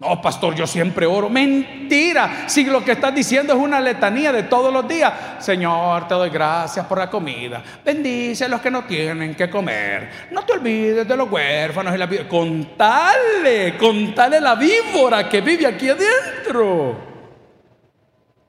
No, 0.00 0.22
pastor, 0.22 0.54
yo 0.54 0.66
siempre 0.66 1.06
oro. 1.06 1.28
Mentira. 1.28 2.44
Si 2.46 2.64
lo 2.64 2.84
que 2.84 2.92
estás 2.92 3.12
diciendo 3.12 3.54
es 3.54 3.58
una 3.58 3.80
letanía 3.80 4.30
de 4.32 4.44
todos 4.44 4.72
los 4.72 4.86
días. 4.86 5.12
Señor, 5.40 6.06
te 6.06 6.14
doy 6.14 6.30
gracias 6.30 6.86
por 6.86 6.98
la 6.98 7.10
comida. 7.10 7.62
Bendice 7.84 8.44
a 8.44 8.48
los 8.48 8.60
que 8.60 8.70
no 8.70 8.84
tienen 8.84 9.34
que 9.34 9.50
comer. 9.50 10.28
No 10.30 10.42
te 10.42 10.52
olvides 10.52 11.08
de 11.08 11.16
los 11.16 11.28
huérfanos 11.28 11.94
y 11.94 11.98
la. 11.98 12.08
Contale, 12.28 13.76
contale 13.76 14.40
la 14.40 14.54
víbora 14.54 15.28
que 15.28 15.40
vive 15.40 15.66
aquí 15.66 15.88
adentro. 15.88 17.07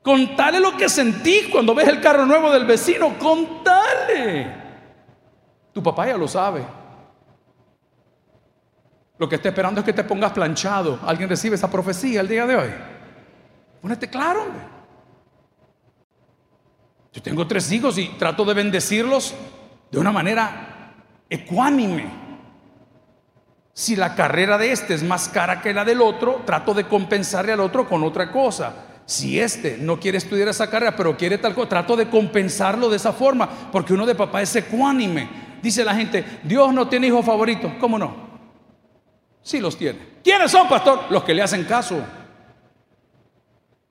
Contale 0.02 0.60
lo 0.60 0.76
que 0.76 0.88
sentís 0.88 1.48
cuando 1.48 1.74
ves 1.74 1.88
el 1.88 2.00
carro 2.00 2.24
nuevo 2.24 2.50
del 2.50 2.64
vecino. 2.64 3.18
Contale. 3.18 4.60
Tu 5.72 5.82
papá 5.82 6.06
ya 6.06 6.16
lo 6.16 6.26
sabe. 6.26 6.64
Lo 9.18 9.28
que 9.28 9.36
está 9.36 9.50
esperando 9.50 9.80
es 9.80 9.84
que 9.84 9.92
te 9.92 10.04
pongas 10.04 10.32
planchado. 10.32 10.98
¿Alguien 11.04 11.28
recibe 11.28 11.54
esa 11.54 11.70
profecía 11.70 12.22
el 12.22 12.28
día 12.28 12.46
de 12.46 12.56
hoy? 12.56 12.70
Pónete 13.82 14.08
claro. 14.08 14.46
Yo 17.12 17.20
tengo 17.20 17.46
tres 17.46 17.70
hijos 17.70 17.98
y 17.98 18.08
trato 18.18 18.44
de 18.44 18.54
bendecirlos 18.54 19.34
de 19.90 19.98
una 19.98 20.12
manera 20.12 20.94
ecuánime. 21.28 22.10
Si 23.74 23.96
la 23.96 24.14
carrera 24.14 24.56
de 24.56 24.72
este 24.72 24.94
es 24.94 25.02
más 25.02 25.28
cara 25.28 25.60
que 25.60 25.74
la 25.74 25.84
del 25.84 26.00
otro, 26.00 26.42
trato 26.46 26.72
de 26.72 26.84
compensarle 26.86 27.52
al 27.52 27.60
otro 27.60 27.88
con 27.88 28.02
otra 28.02 28.32
cosa. 28.32 28.89
Si 29.06 29.40
este 29.40 29.76
no 29.78 29.98
quiere 29.98 30.18
estudiar 30.18 30.48
esa 30.48 30.70
carrera, 30.70 30.94
pero 30.94 31.16
quiere 31.16 31.38
tal 31.38 31.54
cosa, 31.54 31.68
trato 31.68 31.96
de 31.96 32.08
compensarlo 32.08 32.88
de 32.88 32.96
esa 32.96 33.12
forma, 33.12 33.48
porque 33.72 33.92
uno 33.92 34.06
de 34.06 34.14
papá 34.14 34.42
es 34.42 34.54
ecuánime. 34.54 35.28
Dice 35.62 35.84
la 35.84 35.94
gente, 35.94 36.24
Dios 36.42 36.72
no 36.72 36.88
tiene 36.88 37.08
hijos 37.08 37.24
favoritos. 37.24 37.72
¿Cómo 37.80 37.98
no? 37.98 38.14
Sí 39.42 39.58
los 39.58 39.76
tiene. 39.76 39.98
¿Quiénes 40.22 40.50
son, 40.50 40.68
pastor? 40.68 41.06
Los 41.10 41.24
que 41.24 41.34
le 41.34 41.42
hacen 41.42 41.64
caso. 41.64 42.00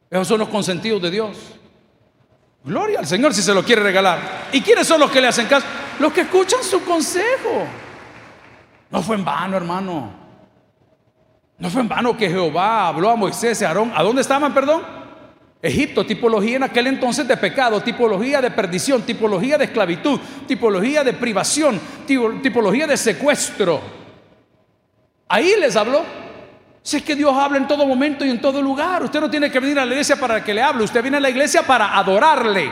Esos 0.10 0.28
son 0.28 0.40
los 0.40 0.50
consentidos 0.50 1.02
de 1.02 1.12
Dios. 1.12 1.38
Gloria 2.64 3.00
al 3.00 3.08
Señor 3.08 3.34
si 3.34 3.42
se 3.42 3.54
lo 3.54 3.64
quiere 3.64 3.84
regalar. 3.84 4.48
¿Y 4.52 4.62
quiénes 4.62 4.88
son 4.88 5.00
los 5.00 5.12
que 5.12 5.22
le 5.22 5.28
hacen 5.28 5.48
caso? 5.48 5.66
Los 6.00 6.12
que 6.14 6.22
escuchan 6.22 6.64
su 6.64 6.84
consejo. 6.84 7.66
No 8.90 9.02
fue 9.02 9.16
en 9.16 9.26
vano, 9.26 9.58
hermano. 9.58 10.12
No 11.58 11.70
fue 11.70 11.82
en 11.82 11.90
vano 11.90 12.16
que 12.16 12.30
Jehová 12.30 12.88
habló 12.88 13.10
a 13.10 13.16
Moisés 13.16 13.62
y 13.62 13.66
a 13.66 13.70
Aarón. 13.70 13.92
¿A 13.96 14.02
dónde 14.02 14.22
estaban, 14.22 14.54
perdón? 14.54 14.99
Egipto, 15.62 16.06
tipología 16.06 16.56
en 16.56 16.64
aquel 16.64 16.88
entonces 16.88 17.28
de 17.28 17.36
pecado, 17.36 17.82
tipología 17.82 18.42
de 18.42 18.50
perdición, 18.50 19.02
tipología 19.02 19.58
de 19.58 19.66
esclavitud, 19.66 20.20
tipología 20.48 21.04
de 21.04 21.14
privación, 21.14 21.80
tipología 22.06 22.88
de 22.88 22.96
secuestro. 22.96 23.82
Ahí 25.28 25.56
les 25.60 25.76
habló. 25.76 26.04
Si 26.82 26.98
es 26.98 27.04
que 27.04 27.16
Dios 27.16 27.34
habla 27.36 27.58
en 27.58 27.68
todo 27.68 27.86
momento 27.86 28.26
y 28.26 28.30
en 28.30 28.40
todo 28.40 28.62
lugar. 28.62 29.04
Usted 29.04 29.20
no 29.20 29.30
tiene 29.30 29.52
que 29.52 29.60
venir 29.60 29.78
a 29.80 29.86
la 29.86 29.92
iglesia 29.92 30.16
para 30.16 30.44
que 30.44 30.54
le 30.54 30.62
hable. 30.62 30.86
Usted 30.86 31.02
viene 31.02 31.18
a 31.18 31.20
la 31.20 31.30
iglesia 31.30 31.62
para 31.62 31.98
adorarle. 31.98 32.72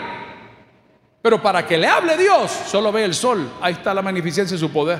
Pero 1.21 1.41
para 1.41 1.67
que 1.67 1.77
le 1.77 1.87
hable 1.87 2.15
Dios, 2.15 2.49
solo 2.49 2.91
ve 2.91 3.03
el 3.03 3.13
sol. 3.13 3.51
Ahí 3.61 3.73
está 3.73 3.93
la 3.93 4.01
magnificencia 4.01 4.55
de 4.55 4.59
su 4.59 4.71
poder. 4.71 4.99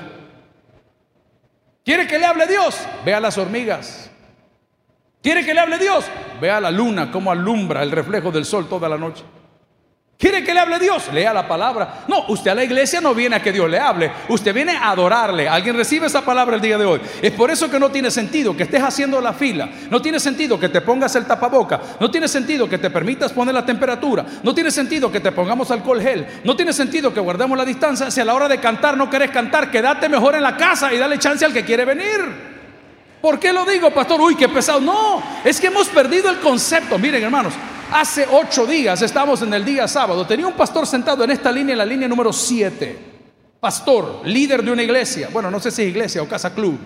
¿Quiere 1.82 2.06
que 2.06 2.18
le 2.18 2.26
hable 2.26 2.46
Dios? 2.46 2.78
Vea 3.02 3.18
las 3.18 3.38
hormigas. 3.38 4.10
¿Quiere 5.22 5.44
que 5.44 5.54
le 5.54 5.60
hable 5.60 5.78
Dios? 5.78 6.04
Vea 6.40 6.60
la 6.60 6.70
luna 6.70 7.10
cómo 7.10 7.30
alumbra 7.30 7.82
el 7.82 7.90
reflejo 7.90 8.30
del 8.30 8.44
sol 8.44 8.68
toda 8.68 8.88
la 8.88 8.96
noche. 8.96 9.24
¿Quiere 10.18 10.42
que 10.42 10.52
le 10.52 10.58
hable 10.58 10.80
Dios? 10.80 11.12
Lea 11.12 11.32
la 11.32 11.46
palabra. 11.46 12.00
No, 12.08 12.24
usted 12.26 12.50
a 12.50 12.54
la 12.56 12.64
iglesia 12.64 13.00
no 13.00 13.14
viene 13.14 13.36
a 13.36 13.42
que 13.42 13.52
Dios 13.52 13.70
le 13.70 13.78
hable. 13.78 14.10
Usted 14.28 14.52
viene 14.52 14.72
a 14.72 14.90
adorarle. 14.90 15.48
¿Alguien 15.48 15.76
recibe 15.76 16.08
esa 16.08 16.24
palabra 16.24 16.56
el 16.56 16.60
día 16.60 16.76
de 16.76 16.84
hoy? 16.84 17.00
Es 17.22 17.30
por 17.30 17.52
eso 17.52 17.70
que 17.70 17.78
no 17.78 17.88
tiene 17.90 18.10
sentido 18.10 18.56
que 18.56 18.64
estés 18.64 18.82
haciendo 18.82 19.20
la 19.20 19.32
fila. 19.32 19.68
No 19.90 20.02
tiene 20.02 20.18
sentido 20.18 20.58
que 20.58 20.70
te 20.70 20.80
pongas 20.80 21.14
el 21.14 21.24
tapaboca. 21.24 21.80
No 22.00 22.10
tiene 22.10 22.26
sentido 22.26 22.68
que 22.68 22.78
te 22.78 22.90
permitas 22.90 23.32
poner 23.32 23.54
la 23.54 23.64
temperatura. 23.64 24.26
No 24.42 24.52
tiene 24.52 24.72
sentido 24.72 25.12
que 25.12 25.20
te 25.20 25.30
pongamos 25.30 25.70
alcohol 25.70 26.02
gel. 26.02 26.26
No 26.42 26.56
tiene 26.56 26.72
sentido 26.72 27.14
que 27.14 27.20
guardemos 27.20 27.56
la 27.56 27.64
distancia. 27.64 28.10
Si 28.10 28.20
a 28.20 28.24
la 28.24 28.34
hora 28.34 28.48
de 28.48 28.58
cantar 28.58 28.96
no 28.96 29.08
querés 29.08 29.30
cantar, 29.30 29.70
quédate 29.70 30.08
mejor 30.08 30.34
en 30.34 30.42
la 30.42 30.56
casa 30.56 30.92
y 30.92 30.98
dale 30.98 31.20
chance 31.20 31.44
al 31.44 31.52
que 31.52 31.64
quiere 31.64 31.84
venir. 31.84 32.57
¿Por 33.20 33.38
qué 33.40 33.52
lo 33.52 33.64
digo, 33.64 33.90
pastor? 33.90 34.20
Uy, 34.20 34.36
qué 34.36 34.48
pesado. 34.48 34.80
No, 34.80 35.22
es 35.44 35.60
que 35.60 35.66
hemos 35.66 35.88
perdido 35.88 36.30
el 36.30 36.38
concepto. 36.38 36.98
Miren, 36.98 37.22
hermanos, 37.22 37.54
hace 37.92 38.26
ocho 38.30 38.66
días 38.66 39.02
estamos 39.02 39.42
en 39.42 39.52
el 39.54 39.64
día 39.64 39.88
sábado. 39.88 40.26
Tenía 40.26 40.46
un 40.46 40.54
pastor 40.54 40.86
sentado 40.86 41.24
en 41.24 41.30
esta 41.30 41.50
línea, 41.50 41.72
en 41.72 41.78
la 41.78 41.86
línea 41.86 42.06
número 42.06 42.32
siete. 42.32 42.96
Pastor, 43.60 44.22
líder 44.24 44.62
de 44.62 44.70
una 44.70 44.82
iglesia. 44.82 45.28
Bueno, 45.32 45.50
no 45.50 45.58
sé 45.58 45.70
si 45.70 45.82
es 45.82 45.88
iglesia 45.88 46.22
o 46.22 46.28
casa 46.28 46.54
club. 46.54 46.78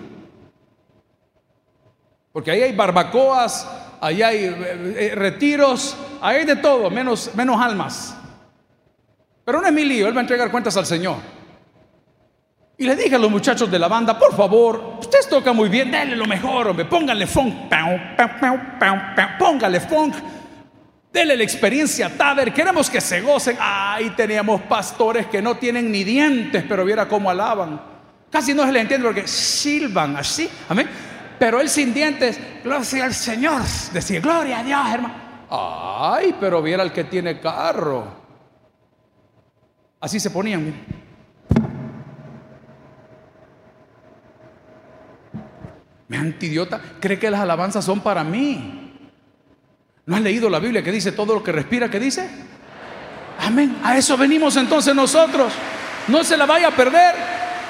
Porque 2.31 2.49
ahí 2.49 2.63
hay 2.63 2.75
barbacoas, 2.75 3.67
ahí 4.01 4.23
hay 4.23 4.37
eh, 4.45 4.95
eh, 4.97 5.11
retiros, 5.13 5.95
ahí 6.19 6.37
hay 6.37 6.45
de 6.45 6.55
todo, 6.55 6.89
menos, 6.89 7.29
menos 7.35 7.61
almas. 7.61 8.15
Pero 9.45 9.61
no 9.61 9.67
es 9.67 9.73
mi 9.73 9.85
lío, 9.85 10.07
él 10.07 10.15
va 10.15 10.21
a 10.21 10.21
entregar 10.21 10.49
cuentas 10.49 10.75
al 10.77 10.87
Señor. 10.87 11.17
Y 12.77 12.85
le 12.85 12.95
dije 12.95 13.15
a 13.15 13.19
los 13.19 13.29
muchachos 13.29 13.69
de 13.69 13.77
la 13.77 13.87
banda, 13.87 14.17
por 14.17 14.35
favor, 14.35 14.97
ustedes 14.99 15.29
tocan 15.29 15.55
muy 15.55 15.69
bien, 15.69 15.91
denle 15.91 16.15
lo 16.15 16.25
mejor, 16.25 16.69
hombre, 16.69 16.85
pónganle 16.85 17.27
funk, 17.27 17.53
póngale 19.37 19.79
funk, 19.79 20.15
denle 21.11 21.37
la 21.37 21.43
experiencia 21.43 22.09
Tader, 22.17 22.51
queremos 22.51 22.89
que 22.89 22.99
se 22.99 23.21
gocen. 23.21 23.57
Ahí 23.59 24.09
teníamos 24.11 24.61
pastores 24.61 25.27
que 25.27 25.41
no 25.41 25.55
tienen 25.55 25.91
ni 25.91 26.03
dientes, 26.03 26.65
pero 26.67 26.83
viera 26.83 27.07
cómo 27.07 27.29
alaban. 27.29 27.79
Casi 28.31 28.55
no 28.55 28.65
se 28.65 28.71
le 28.71 28.79
entiende 28.79 29.05
porque 29.05 29.27
silban 29.27 30.17
así, 30.17 30.49
amén. 30.67 30.89
Pero 31.37 31.61
él 31.61 31.69
sin 31.69 31.93
dientes, 31.93 32.39
gloria 32.63 33.05
al 33.05 33.13
Señor, 33.13 33.61
decía, 33.93 34.19
gloria 34.19 34.59
a 34.59 34.63
Dios, 34.63 34.81
hermano. 34.91 35.15
Ay, 35.51 36.35
pero 36.39 36.61
viera 36.63 36.81
el 36.81 36.91
que 36.91 37.03
tiene 37.03 37.39
carro. 37.39 38.07
Así 39.99 40.19
se 40.19 40.31
ponían. 40.31 41.02
Me 46.13 46.19
antidiota, 46.19 46.79
cree 46.99 47.17
que 47.17 47.31
las 47.31 47.41
alabanzas 47.41 47.83
son 47.83 48.01
para 48.01 48.23
mí. 48.23 48.93
¿No 50.05 50.15
has 50.15 50.21
leído 50.21 50.47
la 50.47 50.59
Biblia 50.59 50.83
que 50.83 50.91
dice 50.91 51.11
todo 51.11 51.33
lo 51.33 51.41
que 51.41 51.51
respira? 51.51 51.89
¿Qué 51.89 51.99
dice? 51.99 52.29
Amén. 53.39 53.77
A 53.83 53.97
eso 53.97 54.15
venimos 54.15 54.55
entonces 54.55 54.93
nosotros. 54.93 55.51
No 56.07 56.23
se 56.23 56.37
la 56.37 56.45
vaya 56.45 56.67
a 56.67 56.71
perder. 56.71 57.15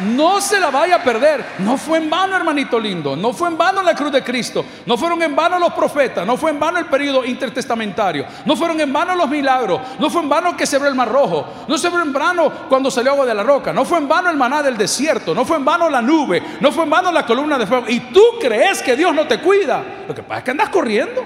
No 0.01 0.41
se 0.41 0.59
la 0.59 0.69
vaya 0.69 0.95
a 0.95 1.03
perder. 1.03 1.45
No 1.59 1.77
fue 1.77 1.97
en 1.97 2.09
vano, 2.09 2.35
hermanito 2.35 2.79
lindo. 2.79 3.15
No 3.15 3.33
fue 3.33 3.50
en 3.50 3.57
vano 3.57 3.81
la 3.81 3.95
cruz 3.95 4.12
de 4.12 4.23
Cristo. 4.23 4.65
No 4.85 4.97
fueron 4.97 5.21
en 5.21 5.35
vano 5.35 5.59
los 5.59 5.73
profetas. 5.73 6.25
No 6.25 6.38
fue 6.38 6.51
en 6.51 6.59
vano 6.59 6.79
el 6.79 6.85
periodo 6.85 7.23
intertestamentario. 7.23 8.25
No 8.45 8.55
fueron 8.55 8.79
en 8.79 8.91
vano 8.91 9.15
los 9.15 9.29
milagros. 9.29 9.81
No 10.00 10.09
fue 10.09 10.21
en 10.21 10.29
vano 10.29 10.57
que 10.57 10.65
se 10.65 10.75
abrió 10.75 10.89
el 10.89 10.95
mar 10.95 11.09
rojo. 11.09 11.45
No 11.67 11.77
se 11.77 11.88
abrió 11.88 12.03
en 12.03 12.13
vano 12.13 12.51
cuando 12.69 12.89
salió 12.91 13.12
agua 13.12 13.25
de 13.25 13.33
la 13.33 13.43
roca. 13.43 13.73
No 13.73 13.85
fue 13.85 13.97
en 13.97 14.07
vano 14.07 14.29
el 14.29 14.38
maná 14.38 14.63
del 14.63 14.77
desierto. 14.77 15.33
No 15.33 15.45
fue 15.45 15.57
en 15.57 15.65
vano 15.65 15.89
la 15.89 16.01
nube. 16.01 16.43
No 16.59 16.71
fue 16.71 16.83
en 16.83 16.89
vano 16.89 17.12
la 17.12 17.25
columna 17.25 17.57
de 17.57 17.67
fuego. 17.67 17.85
Y 17.88 18.00
tú 18.12 18.21
crees 18.39 18.81
que 18.81 18.95
Dios 18.95 19.13
no 19.13 19.27
te 19.27 19.39
cuida. 19.39 19.83
Lo 20.07 20.13
que 20.13 20.23
pasa 20.23 20.39
es 20.39 20.43
que 20.43 20.51
andas 20.51 20.69
corriendo. 20.69 21.23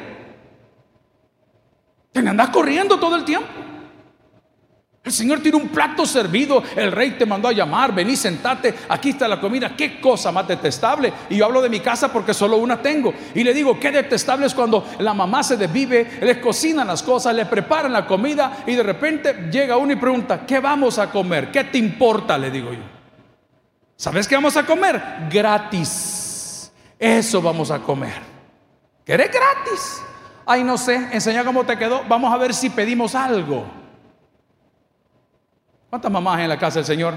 Te 2.11 2.19
andas 2.19 2.49
corriendo 2.49 2.97
todo 2.97 3.15
el 3.15 3.23
tiempo. 3.23 3.66
El 5.07 5.13
Señor 5.13 5.39
tiene 5.39 5.55
un 5.55 5.69
plato 5.69 6.05
servido, 6.05 6.61
el 6.75 6.91
rey 6.91 7.11
te 7.11 7.25
mandó 7.25 7.47
a 7.47 7.53
llamar, 7.53 7.95
vení, 7.95 8.17
sentate, 8.17 8.73
aquí 8.89 9.11
está 9.11 9.25
la 9.25 9.39
comida, 9.39 9.73
qué 9.73 10.01
cosa 10.01 10.33
más 10.33 10.45
detestable. 10.45 11.13
Y 11.29 11.37
yo 11.37 11.45
hablo 11.45 11.61
de 11.61 11.69
mi 11.69 11.79
casa 11.79 12.11
porque 12.11 12.33
solo 12.33 12.57
una 12.57 12.81
tengo. 12.81 13.13
Y 13.33 13.41
le 13.41 13.53
digo, 13.53 13.79
qué 13.79 13.89
detestable 13.89 14.47
es 14.47 14.53
cuando 14.53 14.85
la 14.99 15.13
mamá 15.13 15.43
se 15.43 15.55
desvive, 15.55 16.19
les 16.21 16.39
cocinan 16.39 16.87
las 16.87 17.01
cosas, 17.03 17.33
le 17.33 17.45
preparan 17.45 17.93
la 17.93 18.05
comida 18.05 18.65
y 18.67 18.75
de 18.75 18.83
repente 18.83 19.47
llega 19.49 19.77
uno 19.77 19.93
y 19.93 19.95
pregunta, 19.95 20.45
¿qué 20.45 20.59
vamos 20.59 20.99
a 20.99 21.09
comer? 21.09 21.51
¿Qué 21.51 21.63
te 21.63 21.77
importa? 21.77 22.37
Le 22.37 22.51
digo 22.51 22.73
yo. 22.73 22.83
¿Sabes 23.95 24.27
qué 24.27 24.35
vamos 24.35 24.57
a 24.57 24.65
comer? 24.65 25.01
Gratis. 25.31 26.69
Eso 26.99 27.41
vamos 27.41 27.71
a 27.71 27.79
comer. 27.79 28.21
¿Querés 29.05 29.31
gratis? 29.31 30.01
Ay, 30.45 30.65
no 30.65 30.77
sé, 30.77 30.95
enseña 31.13 31.45
cómo 31.45 31.63
te 31.63 31.77
quedó. 31.77 32.03
Vamos 32.09 32.33
a 32.33 32.35
ver 32.35 32.53
si 32.53 32.69
pedimos 32.69 33.15
algo. 33.15 33.76
¿Cuántas 35.97 36.11
mamás 36.11 36.37
hay 36.37 36.43
en 36.43 36.49
la 36.49 36.59
casa 36.59 36.77
del 36.77 36.85
Señor? 36.85 37.15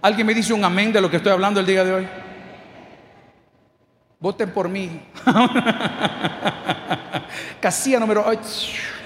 ¿Alguien 0.00 0.26
me 0.26 0.32
dice 0.32 0.54
un 0.54 0.64
amén 0.64 0.90
de 0.90 1.02
lo 1.02 1.10
que 1.10 1.18
estoy 1.18 1.32
hablando 1.32 1.60
el 1.60 1.66
día 1.66 1.84
de 1.84 1.92
hoy? 1.92 2.08
Voten 4.18 4.50
por 4.52 4.70
mí. 4.70 5.02
Casilla 7.60 8.00
número 8.00 8.24
8. 8.26 8.40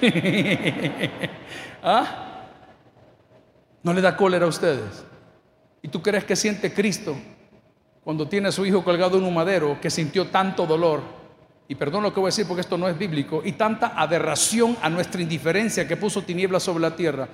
¿Ah? 1.82 2.44
¿No 3.82 3.92
le 3.92 4.00
da 4.00 4.16
cólera 4.16 4.44
a 4.44 4.48
ustedes? 4.48 5.04
¿Y 5.82 5.88
tú 5.88 6.00
crees 6.00 6.22
que 6.22 6.36
siente 6.36 6.72
Cristo 6.72 7.16
cuando 8.04 8.28
tiene 8.28 8.46
a 8.46 8.52
su 8.52 8.64
hijo 8.64 8.84
colgado 8.84 9.18
en 9.18 9.24
un 9.24 9.34
madero 9.34 9.76
que 9.80 9.90
sintió 9.90 10.28
tanto 10.28 10.66
dolor? 10.66 11.02
Y 11.66 11.74
perdón 11.74 12.04
lo 12.04 12.14
que 12.14 12.20
voy 12.20 12.28
a 12.28 12.30
decir 12.30 12.46
porque 12.46 12.60
esto 12.60 12.78
no 12.78 12.88
es 12.88 12.96
bíblico. 12.96 13.42
Y 13.44 13.50
tanta 13.50 13.88
aberración 13.88 14.76
a 14.82 14.88
nuestra 14.88 15.20
indiferencia 15.20 15.88
que 15.88 15.96
puso 15.96 16.22
tinieblas 16.22 16.62
sobre 16.62 16.82
la 16.82 16.94
tierra 16.94 17.26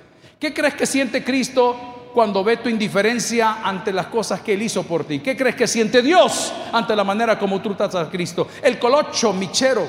¿Qué 0.43 0.53
crees 0.53 0.73
que 0.73 0.85
siente 0.85 1.23
Cristo 1.23 2.09
cuando 2.13 2.43
ve 2.43 2.57
tu 2.57 2.67
indiferencia 2.67 3.65
ante 3.65 3.93
las 3.93 4.07
cosas 4.07 4.41
que 4.41 4.55
Él 4.55 4.63
hizo 4.63 4.83
por 4.83 5.05
ti? 5.05 5.19
¿Qué 5.19 5.37
crees 5.37 5.55
que 5.55 5.65
siente 5.65 6.01
Dios 6.01 6.51
ante 6.73 6.93
la 6.97 7.05
manera 7.05 7.39
como 7.39 7.61
tú 7.61 7.73
tratas 7.73 8.07
a 8.07 8.11
Cristo? 8.11 8.49
El 8.61 8.77
colocho, 8.77 9.31
michero. 9.31 9.87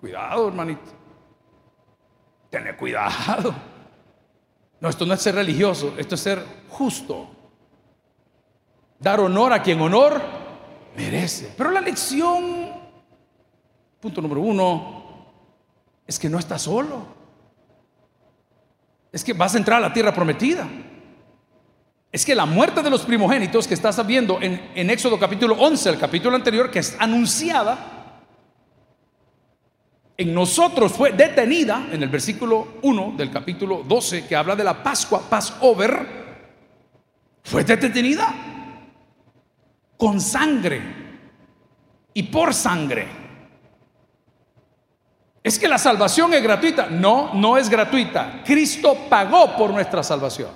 Cuidado, 0.00 0.48
hermanito. 0.48 0.90
Tener 2.50 2.76
cuidado. 2.76 3.54
No, 4.80 4.88
esto 4.88 5.06
no 5.06 5.14
es 5.14 5.22
ser 5.22 5.36
religioso, 5.36 5.94
esto 5.96 6.16
es 6.16 6.20
ser 6.20 6.44
justo. 6.68 7.28
Dar 8.98 9.20
honor 9.20 9.52
a 9.52 9.62
quien 9.62 9.80
honor 9.80 10.20
merece. 10.96 11.54
Pero 11.56 11.70
la 11.70 11.80
lección, 11.80 12.72
punto 14.00 14.20
número 14.20 14.40
uno, 14.40 15.04
es 16.04 16.18
que 16.18 16.28
no 16.28 16.40
estás 16.40 16.62
solo. 16.62 17.23
Es 19.14 19.22
que 19.22 19.32
vas 19.32 19.54
a 19.54 19.58
entrar 19.58 19.78
a 19.78 19.88
la 19.88 19.92
tierra 19.92 20.12
prometida. 20.12 20.66
Es 22.10 22.24
que 22.24 22.34
la 22.34 22.46
muerte 22.46 22.82
de 22.82 22.90
los 22.90 23.02
primogénitos 23.02 23.68
que 23.68 23.74
estás 23.74 24.04
viendo 24.04 24.42
en, 24.42 24.72
en 24.74 24.90
Éxodo 24.90 25.20
capítulo 25.20 25.54
11, 25.54 25.90
el 25.90 25.98
capítulo 25.98 26.34
anterior, 26.34 26.68
que 26.68 26.80
es 26.80 26.96
anunciada, 26.98 27.78
en 30.16 30.34
nosotros 30.34 30.90
fue 30.90 31.12
detenida 31.12 31.86
en 31.92 32.02
el 32.02 32.08
versículo 32.08 32.74
1 32.82 33.14
del 33.16 33.30
capítulo 33.30 33.84
12 33.86 34.26
que 34.26 34.34
habla 34.34 34.56
de 34.56 34.64
la 34.64 34.82
Pascua, 34.82 35.22
Passover, 35.30 36.24
fue 37.44 37.62
detenida 37.62 38.34
con 39.96 40.20
sangre 40.20 40.82
y 42.14 42.24
por 42.24 42.52
sangre. 42.52 43.23
Es 45.44 45.58
que 45.58 45.68
la 45.68 45.76
salvación 45.76 46.32
es 46.32 46.42
gratuita. 46.42 46.86
No, 46.86 47.34
no 47.34 47.58
es 47.58 47.68
gratuita. 47.68 48.40
Cristo 48.46 48.96
pagó 49.10 49.54
por 49.54 49.70
nuestra 49.70 50.02
salvación. 50.02 50.48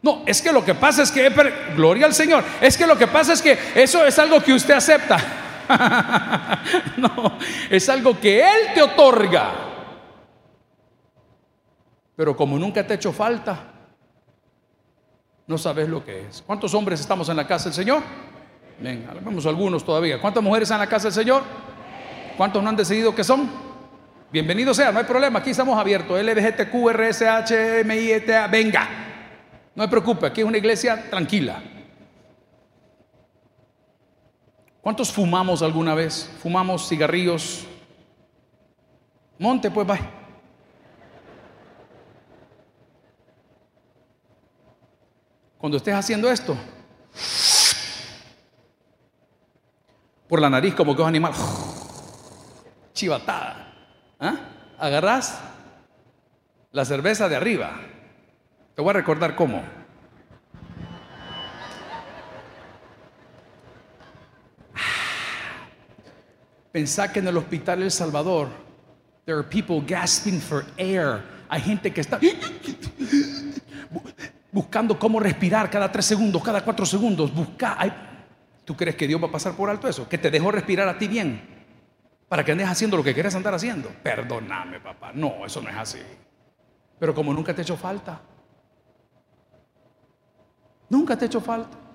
No, 0.00 0.22
es 0.24 0.40
que 0.40 0.52
lo 0.52 0.64
que 0.64 0.74
pasa 0.74 1.02
es 1.02 1.10
que, 1.10 1.28
gloria 1.74 2.06
al 2.06 2.14
Señor, 2.14 2.44
es 2.60 2.78
que 2.78 2.86
lo 2.86 2.96
que 2.96 3.08
pasa 3.08 3.32
es 3.32 3.42
que 3.42 3.58
eso 3.74 4.06
es 4.06 4.16
algo 4.20 4.40
que 4.40 4.52
usted 4.52 4.74
acepta. 4.74 5.18
no, 6.96 7.36
es 7.68 7.88
algo 7.88 8.20
que 8.20 8.40
Él 8.40 8.72
te 8.72 8.82
otorga. 8.82 9.50
Pero 12.14 12.36
como 12.36 12.56
nunca 12.60 12.86
te 12.86 12.92
ha 12.92 12.96
hecho 12.96 13.12
falta, 13.12 13.58
no 15.48 15.58
sabes 15.58 15.88
lo 15.88 16.04
que 16.04 16.28
es. 16.28 16.44
¿Cuántos 16.46 16.72
hombres 16.74 17.00
estamos 17.00 17.28
en 17.28 17.36
la 17.36 17.46
casa 17.46 17.64
del 17.64 17.74
Señor? 17.74 18.04
Venga, 18.78 19.12
vemos 19.14 19.44
algunos 19.46 19.84
todavía. 19.84 20.20
¿Cuántas 20.20 20.44
mujeres 20.44 20.66
están 20.66 20.76
en 20.76 20.86
la 20.86 20.88
casa 20.88 21.08
del 21.08 21.14
Señor? 21.14 21.42
¿Cuántos 22.36 22.62
no 22.62 22.68
han 22.68 22.76
decidido 22.76 23.12
que 23.12 23.24
son? 23.24 23.65
Bienvenido 24.32 24.74
sea, 24.74 24.90
no 24.90 24.98
hay 24.98 25.04
problema, 25.04 25.38
aquí 25.38 25.50
estamos 25.50 25.78
abiertos. 25.78 26.20
LBGTQ, 26.20 26.90
RSH, 26.90 27.84
MITA, 27.84 28.48
venga. 28.48 28.88
No 29.74 29.84
me 29.84 29.88
preocupe, 29.88 30.26
aquí 30.26 30.40
es 30.40 30.46
una 30.46 30.58
iglesia 30.58 31.08
tranquila. 31.08 31.62
¿Cuántos 34.80 35.12
fumamos 35.12 35.62
alguna 35.62 35.94
vez? 35.94 36.28
Fumamos 36.42 36.88
cigarrillos. 36.88 37.66
Monte, 39.38 39.70
pues 39.70 39.88
va. 39.88 39.98
Cuando 45.58 45.76
estés 45.76 45.94
haciendo 45.94 46.30
esto, 46.30 46.56
por 50.28 50.40
la 50.40 50.50
nariz 50.50 50.74
como 50.74 50.96
que 50.96 51.02
es 51.02 51.08
animal, 51.08 51.32
chivatada. 52.92 53.75
¿Ah? 54.18 54.36
Agarrás 54.78 55.38
la 56.72 56.84
cerveza 56.84 57.28
de 57.28 57.36
arriba. 57.36 57.72
Te 58.74 58.82
voy 58.82 58.90
a 58.90 58.94
recordar 58.94 59.34
cómo. 59.34 59.62
Pensá 66.72 67.10
que 67.10 67.20
en 67.20 67.28
el 67.28 67.36
hospital 67.38 67.82
El 67.82 67.90
Salvador, 67.90 68.48
there 69.24 69.38
are 69.38 69.48
people 69.48 69.82
gasping 69.86 70.40
for 70.40 70.64
air. 70.76 71.22
Hay 71.48 71.62
gente 71.62 71.90
que 71.92 72.02
está 72.02 72.20
buscando 74.52 74.98
cómo 74.98 75.18
respirar 75.18 75.70
cada 75.70 75.90
tres 75.90 76.04
segundos, 76.04 76.42
cada 76.42 76.62
cuatro 76.62 76.84
segundos. 76.84 77.32
Busca. 77.34 77.78
¿Tú 78.66 78.76
crees 78.76 78.96
que 78.96 79.06
Dios 79.06 79.22
va 79.22 79.28
a 79.28 79.32
pasar 79.32 79.54
por 79.54 79.70
alto 79.70 79.88
eso? 79.88 80.06
Que 80.06 80.18
te 80.18 80.30
dejó 80.30 80.50
respirar 80.50 80.86
a 80.88 80.98
ti 80.98 81.08
bien 81.08 81.55
para 82.28 82.44
que 82.44 82.52
andes 82.52 82.68
haciendo 82.68 82.96
lo 82.96 83.04
que 83.04 83.14
quieres 83.14 83.34
andar 83.34 83.54
haciendo. 83.54 83.88
Perdóname, 84.02 84.80
papá. 84.80 85.12
No, 85.14 85.46
eso 85.46 85.60
no 85.60 85.70
es 85.70 85.76
así. 85.76 86.02
Pero 86.98 87.14
como 87.14 87.32
nunca 87.32 87.54
te 87.54 87.60
he 87.60 87.64
hecho 87.64 87.76
falta. 87.76 88.20
Nunca 90.88 91.16
te 91.16 91.24
he 91.24 91.28
hecho 91.28 91.40
falta. 91.40 91.85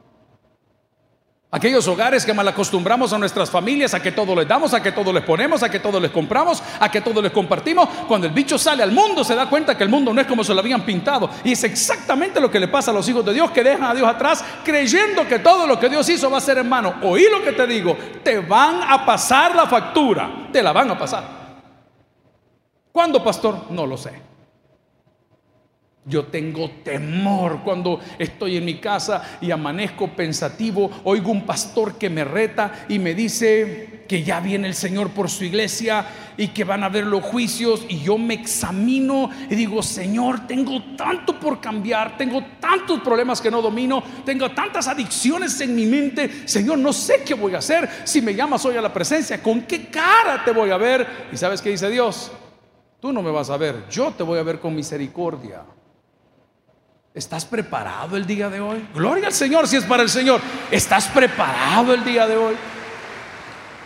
Aquellos 1.53 1.85
hogares 1.89 2.25
que 2.25 2.33
mal 2.33 2.47
acostumbramos 2.47 3.11
a 3.11 3.17
nuestras 3.17 3.51
familias 3.51 3.93
a 3.93 4.01
que 4.01 4.13
todo 4.13 4.33
les 4.33 4.47
damos, 4.47 4.73
a 4.73 4.81
que 4.81 4.93
todo 4.93 5.11
les 5.11 5.21
ponemos, 5.21 5.61
a 5.61 5.69
que 5.69 5.81
todo 5.81 5.99
les 5.99 6.09
compramos, 6.09 6.63
a 6.79 6.89
que 6.89 7.01
todo 7.01 7.21
les 7.21 7.33
compartimos. 7.33 7.89
Cuando 8.07 8.25
el 8.25 8.31
bicho 8.31 8.57
sale 8.57 8.83
al 8.83 8.93
mundo 8.93 9.21
se 9.25 9.35
da 9.35 9.49
cuenta 9.49 9.77
que 9.77 9.83
el 9.83 9.89
mundo 9.89 10.13
no 10.13 10.21
es 10.21 10.27
como 10.27 10.45
se 10.45 10.53
lo 10.53 10.61
habían 10.61 10.85
pintado. 10.85 11.29
Y 11.43 11.51
es 11.51 11.61
exactamente 11.65 12.39
lo 12.39 12.49
que 12.49 12.57
le 12.57 12.69
pasa 12.69 12.91
a 12.91 12.93
los 12.93 13.07
hijos 13.09 13.25
de 13.25 13.33
Dios 13.33 13.51
que 13.51 13.65
dejan 13.65 13.83
a 13.83 13.93
Dios 13.93 14.07
atrás 14.07 14.45
creyendo 14.63 15.27
que 15.27 15.39
todo 15.39 15.67
lo 15.67 15.77
que 15.77 15.89
Dios 15.89 16.07
hizo 16.07 16.31
va 16.31 16.37
a 16.37 16.41
ser 16.41 16.57
en 16.57 16.69
mano. 16.69 16.95
Oí 17.01 17.25
lo 17.29 17.43
que 17.43 17.51
te 17.51 17.67
digo, 17.67 17.97
te 18.23 18.39
van 18.39 18.83
a 18.87 19.05
pasar 19.05 19.53
la 19.53 19.67
factura, 19.67 20.47
te 20.53 20.63
la 20.63 20.71
van 20.71 20.91
a 20.91 20.97
pasar. 20.97 21.41
¿Cuándo, 22.93 23.21
pastor? 23.21 23.65
No 23.71 23.85
lo 23.85 23.97
sé. 23.97 24.30
Yo 26.03 26.25
tengo 26.25 26.67
temor 26.83 27.61
cuando 27.63 27.99
estoy 28.17 28.57
en 28.57 28.65
mi 28.65 28.79
casa 28.79 29.37
y 29.39 29.51
amanezco 29.51 30.07
pensativo, 30.07 30.89
oigo 31.03 31.29
un 31.31 31.45
pastor 31.45 31.99
que 31.99 32.09
me 32.09 32.23
reta 32.23 32.85
y 32.89 32.97
me 32.97 33.13
dice 33.13 34.01
que 34.07 34.23
ya 34.23 34.39
viene 34.39 34.67
el 34.67 34.73
Señor 34.73 35.11
por 35.11 35.29
su 35.29 35.45
iglesia 35.45 36.05
y 36.37 36.47
que 36.47 36.63
van 36.63 36.81
a 36.81 36.87
haber 36.87 37.05
los 37.05 37.23
juicios 37.23 37.85
y 37.87 38.01
yo 38.01 38.17
me 38.17 38.33
examino 38.33 39.29
y 39.47 39.53
digo, 39.53 39.83
Señor, 39.83 40.47
tengo 40.47 40.81
tanto 40.97 41.39
por 41.39 41.61
cambiar, 41.61 42.17
tengo 42.17 42.43
tantos 42.59 43.01
problemas 43.01 43.39
que 43.39 43.51
no 43.51 43.61
domino, 43.61 44.03
tengo 44.25 44.49
tantas 44.49 44.87
adicciones 44.87 45.61
en 45.61 45.75
mi 45.75 45.85
mente, 45.85 46.47
Señor, 46.47 46.79
no 46.79 46.93
sé 46.93 47.21
qué 47.23 47.35
voy 47.35 47.53
a 47.53 47.59
hacer 47.59 47.87
si 48.05 48.23
me 48.23 48.33
llamas 48.33 48.65
hoy 48.65 48.75
a 48.75 48.81
la 48.81 48.91
presencia, 48.91 49.41
¿con 49.41 49.61
qué 49.61 49.85
cara 49.85 50.43
te 50.43 50.51
voy 50.51 50.71
a 50.71 50.77
ver? 50.77 51.27
Y 51.31 51.37
sabes 51.37 51.61
qué 51.61 51.69
dice 51.69 51.91
Dios, 51.91 52.31
tú 52.99 53.13
no 53.13 53.21
me 53.21 53.29
vas 53.29 53.51
a 53.51 53.57
ver, 53.57 53.85
yo 53.87 54.11
te 54.11 54.23
voy 54.23 54.39
a 54.39 54.43
ver 54.43 54.59
con 54.59 54.75
misericordia. 54.75 55.61
¿Estás 57.13 57.43
preparado 57.45 58.15
el 58.15 58.25
día 58.25 58.49
de 58.49 58.61
hoy? 58.61 58.87
Gloria 58.93 59.27
al 59.27 59.33
Señor 59.33 59.67
si 59.67 59.75
es 59.75 59.83
para 59.83 60.03
el 60.03 60.09
Señor. 60.09 60.39
¿Estás 60.69 61.07
preparado 61.07 61.93
el 61.93 62.05
día 62.05 62.25
de 62.25 62.37
hoy? 62.37 62.55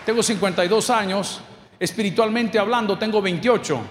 Tengo 0.06 0.22
52 0.22 0.90
años, 0.92 1.42
espiritualmente 1.80 2.60
hablando 2.60 3.00
tengo 3.00 3.22
28. 3.24 3.82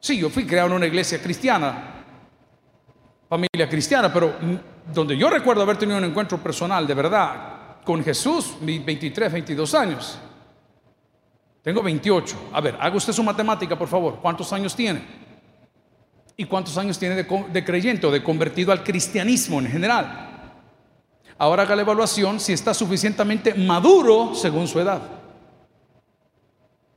Sí, 0.00 0.18
yo 0.18 0.28
fui 0.28 0.46
creado 0.46 0.68
en 0.68 0.74
una 0.74 0.86
iglesia 0.86 1.20
cristiana, 1.22 2.04
familia 3.26 3.68
cristiana, 3.68 4.12
pero 4.12 4.34
donde 4.92 5.16
yo 5.16 5.30
recuerdo 5.30 5.62
haber 5.62 5.78
tenido 5.78 5.96
un 5.96 6.04
encuentro 6.04 6.38
personal 6.38 6.86
de 6.86 6.94
verdad 6.94 7.82
con 7.84 8.04
Jesús, 8.04 8.56
mis 8.60 8.84
23, 8.84 9.32
22 9.32 9.74
años. 9.74 10.18
Tengo 11.62 11.82
28. 11.82 12.50
A 12.52 12.60
ver, 12.60 12.76
haga 12.78 12.96
usted 12.96 13.14
su 13.14 13.22
matemática, 13.24 13.76
por 13.76 13.88
favor. 13.88 14.18
¿Cuántos 14.20 14.52
años 14.52 14.76
tiene? 14.76 15.25
¿Y 16.36 16.44
cuántos 16.44 16.76
años 16.76 16.98
tiene 16.98 17.14
de, 17.14 17.64
creyente 17.64 18.06
o 18.06 18.10
de 18.10 18.22
convertido 18.22 18.70
al 18.70 18.84
cristianismo 18.84 19.58
en 19.58 19.68
general? 19.68 20.52
Ahora 21.38 21.62
haga 21.62 21.76
la 21.76 21.82
evaluación 21.82 22.40
si 22.40 22.52
está 22.52 22.74
suficientemente 22.74 23.54
maduro 23.54 24.34
según 24.34 24.68
su 24.68 24.78
edad. 24.78 25.00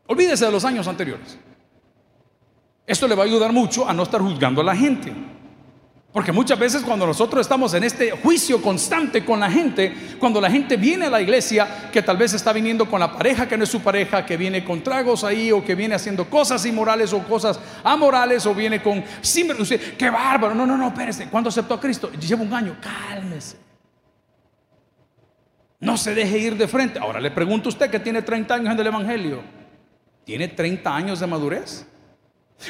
Olvídese 0.08 0.46
de 0.46 0.52
los 0.52 0.66
años 0.66 0.88
anteriores. 0.88 1.38
Esto 2.86 3.08
le 3.08 3.16
va 3.16 3.24
a 3.24 3.28
ayudar 3.28 3.54
mucho 3.54 3.88
a 3.88 3.94
no 3.94 4.04
estar 4.04 4.22
juzgando 4.22 4.62
a 4.62 4.64
la 4.64 4.76
gente. 4.76 5.14
Porque 6.12 6.32
muchas 6.32 6.58
veces 6.58 6.82
cuando 6.82 7.06
nosotros 7.06 7.42
estamos 7.42 7.72
en 7.76 7.84
este 7.84 8.10
juicio 8.12 8.60
constante 8.64 9.24
con 9.24 9.40
la 9.40 9.52
gente, 9.52 9.94
cuando 10.20 10.42
la 10.42 10.50
gente 10.50 10.76
viene 10.76 11.06
a 11.06 11.10
la 11.10 11.22
iglesia, 11.22 11.90
que 11.92 12.02
tal 12.02 12.18
vez 12.18 12.34
está 12.34 12.52
viniendo 12.52 12.90
con 12.90 13.00
la 13.00 13.12
pareja 13.12 13.48
que 13.48 13.56
no 13.56 13.64
es 13.64 13.70
su 13.70 13.82
pareja, 13.82 14.26
que 14.26 14.36
viene 14.36 14.66
con 14.66 14.82
tragos 14.82 15.24
ahí, 15.24 15.52
o 15.52 15.64
que 15.64 15.76
viene 15.76 15.94
haciendo 15.94 16.28
cosas 16.28 16.66
inmorales 16.66 17.14
o 17.14 17.20
cosas 17.20 17.60
amorales, 17.84 18.44
o 18.48 18.56
viene 18.56 18.82
con, 18.82 19.04
sí, 19.22 19.48
qué 20.00 20.10
bárbaro, 20.10 20.56
no, 20.56 20.66
no, 20.66 20.76
no, 20.76 20.88
espérese, 20.88 21.28
¿cuándo 21.30 21.50
aceptó 21.50 21.76
a 21.76 21.80
Cristo? 21.80 22.12
Lleva 22.14 22.42
un 22.42 22.54
año, 22.56 22.76
cálmese. 22.82 23.58
No 25.80 25.96
se 25.96 26.16
deje 26.16 26.40
ir 26.40 26.58
de 26.58 26.68
frente. 26.68 26.98
Ahora 26.98 27.22
le 27.22 27.30
pregunto 27.30 27.70
a 27.70 27.72
usted 27.72 27.90
que 27.90 28.00
tiene 28.00 28.24
30 28.24 28.56
años 28.56 28.74
en 28.74 28.80
el 28.80 28.88
Evangelio, 28.88 29.44
¿tiene 30.26 30.48
30 30.48 30.94
años 30.94 31.20
de 31.20 31.28
madurez? 31.28 31.86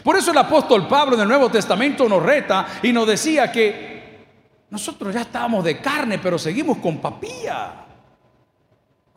Por 0.04 0.16
eso 0.16 0.32
el 0.32 0.38
apóstol 0.38 0.88
Pablo 0.88 1.16
en 1.16 1.22
el 1.22 1.28
Nuevo 1.28 1.50
Testamento 1.50 2.08
nos 2.08 2.22
reta 2.22 2.80
y 2.84 2.94
nos 2.94 3.08
decía 3.08 3.52
que 3.52 4.00
nosotros 4.70 5.14
ya 5.14 5.22
estábamos 5.22 5.64
de 5.64 5.80
carne, 5.80 6.20
pero 6.20 6.38
seguimos 6.38 6.78
con 6.78 7.00
papilla. 7.00 7.86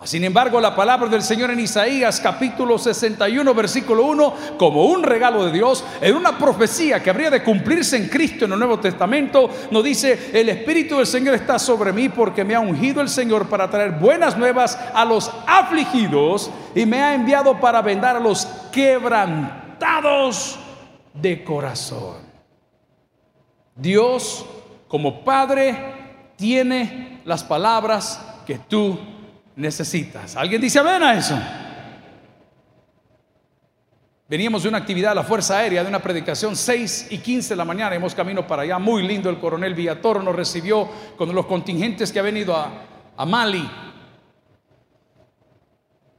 Sin 0.04 0.24
embargo, 0.24 0.60
la 0.60 0.74
palabra 0.74 1.08
del 1.08 1.22
Señor 1.22 1.52
en 1.52 1.60
Isaías 1.60 2.18
capítulo 2.18 2.76
61, 2.76 3.54
versículo 3.54 4.04
1, 4.06 4.34
como 4.58 4.86
un 4.86 5.04
regalo 5.04 5.44
de 5.44 5.52
Dios, 5.52 5.84
en 6.00 6.16
una 6.16 6.36
profecía 6.36 7.00
que 7.00 7.10
habría 7.10 7.30
de 7.30 7.44
cumplirse 7.44 7.98
en 7.98 8.08
Cristo 8.08 8.46
en 8.46 8.52
el 8.52 8.58
Nuevo 8.58 8.80
Testamento, 8.80 9.48
nos 9.70 9.84
dice, 9.84 10.30
el 10.32 10.48
Espíritu 10.48 10.96
del 10.96 11.06
Señor 11.06 11.34
está 11.34 11.56
sobre 11.58 11.92
mí 11.92 12.08
porque 12.08 12.44
me 12.44 12.56
ha 12.56 12.60
ungido 12.60 13.00
el 13.00 13.08
Señor 13.08 13.46
para 13.48 13.70
traer 13.70 13.92
buenas 13.92 14.36
nuevas 14.36 14.76
a 14.92 15.04
los 15.04 15.30
afligidos 15.46 16.50
y 16.74 16.84
me 16.84 17.00
ha 17.00 17.14
enviado 17.14 17.60
para 17.60 17.80
vendar 17.80 18.16
a 18.16 18.20
los 18.20 18.46
quebrantados 18.72 20.58
de 21.14 21.44
corazón. 21.44 22.16
Dios 23.74 24.44
como 24.88 25.24
Padre 25.24 25.76
tiene 26.36 27.20
las 27.24 27.42
palabras 27.44 28.20
que 28.46 28.58
tú 28.58 28.98
necesitas. 29.56 30.36
¿Alguien 30.36 30.60
dice 30.60 30.78
amén 30.78 31.02
a 31.02 31.14
eso? 31.14 31.38
Veníamos 34.28 34.62
de 34.62 34.70
una 34.70 34.78
actividad 34.78 35.10
de 35.10 35.16
la 35.16 35.24
Fuerza 35.24 35.58
Aérea, 35.58 35.82
de 35.82 35.90
una 35.90 35.98
predicación 35.98 36.56
6 36.56 37.08
y 37.10 37.18
15 37.18 37.50
de 37.50 37.56
la 37.56 37.66
mañana, 37.66 37.94
hemos 37.94 38.14
camino 38.14 38.46
para 38.46 38.62
allá, 38.62 38.78
muy 38.78 39.06
lindo, 39.06 39.28
el 39.28 39.38
coronel 39.38 39.74
Villatoro 39.74 40.22
nos 40.22 40.34
recibió 40.34 40.88
con 41.18 41.34
los 41.34 41.44
contingentes 41.44 42.10
que 42.10 42.18
ha 42.18 42.22
venido 42.22 42.56
a, 42.56 42.70
a 43.14 43.26
Mali. 43.26 43.68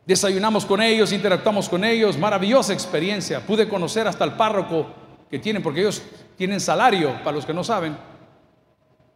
Desayunamos 0.05 0.65
con 0.65 0.81
ellos, 0.81 1.13
interactuamos 1.13 1.69
con 1.69 1.83
ellos, 1.83 2.17
maravillosa 2.17 2.73
experiencia. 2.73 3.39
Pude 3.39 3.69
conocer 3.69 4.07
hasta 4.07 4.25
el 4.25 4.33
párroco 4.33 4.87
que 5.29 5.39
tienen, 5.39 5.63
porque 5.63 5.79
ellos 5.79 6.03
tienen 6.35 6.59
salario, 6.59 7.13
para 7.23 7.31
los 7.31 7.45
que 7.45 7.53
no 7.53 7.63
saben. 7.63 7.95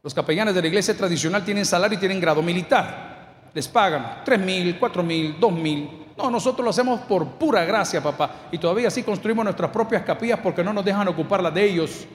Los 0.01 0.13
capellanes 0.13 0.55
de 0.55 0.61
la 0.61 0.67
iglesia 0.67 0.95
tradicional 0.95 1.43
tienen 1.43 1.65
salario 1.65 1.97
y 1.97 1.99
tienen 1.99 2.21
grado 2.21 2.41
militar. 2.41 3.49
Les 3.53 3.67
pagan 3.67 4.21
3 4.23 4.39
mil, 4.39 4.79
4 4.79 5.03
mil, 5.03 5.35
2 5.39 5.51
mil. 5.51 6.05
No, 6.17 6.31
nosotros 6.31 6.63
lo 6.63 6.69
hacemos 6.69 7.01
por 7.01 7.27
pura 7.31 7.65
gracia, 7.65 8.01
papá. 8.01 8.47
Y 8.51 8.57
todavía 8.57 8.87
así 8.87 9.03
construimos 9.03 9.43
nuestras 9.43 9.69
propias 9.71 10.03
capillas 10.03 10.39
porque 10.41 10.63
no 10.63 10.71
nos 10.71 10.85
dejan 10.85 11.07
ocupar 11.09 11.43
las 11.43 11.53
de 11.53 11.65
ellos. 11.65 12.07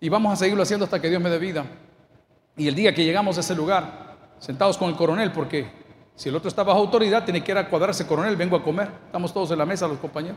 Y 0.00 0.08
vamos 0.08 0.32
a 0.32 0.36
seguirlo 0.36 0.62
haciendo 0.62 0.84
hasta 0.84 1.00
que 1.00 1.10
Dios 1.10 1.20
me 1.20 1.28
dé 1.28 1.38
vida. 1.38 1.64
Y 2.56 2.68
el 2.68 2.74
día 2.74 2.94
que 2.94 3.04
llegamos 3.04 3.36
a 3.36 3.40
ese 3.40 3.54
lugar, 3.54 4.16
sentados 4.38 4.78
con 4.78 4.88
el 4.88 4.96
coronel, 4.96 5.32
porque 5.32 5.79
si 6.20 6.28
el 6.28 6.36
otro 6.36 6.48
está 6.48 6.62
bajo 6.62 6.80
autoridad, 6.80 7.24
tiene 7.24 7.42
que 7.42 7.50
ir 7.50 7.56
a 7.56 7.66
cuadrarse, 7.66 8.06
coronel, 8.06 8.36
vengo 8.36 8.54
a 8.54 8.62
comer. 8.62 8.90
Estamos 9.06 9.32
todos 9.32 9.52
en 9.52 9.58
la 9.58 9.64
mesa, 9.64 9.88
los 9.88 9.96
compañeros. 9.96 10.36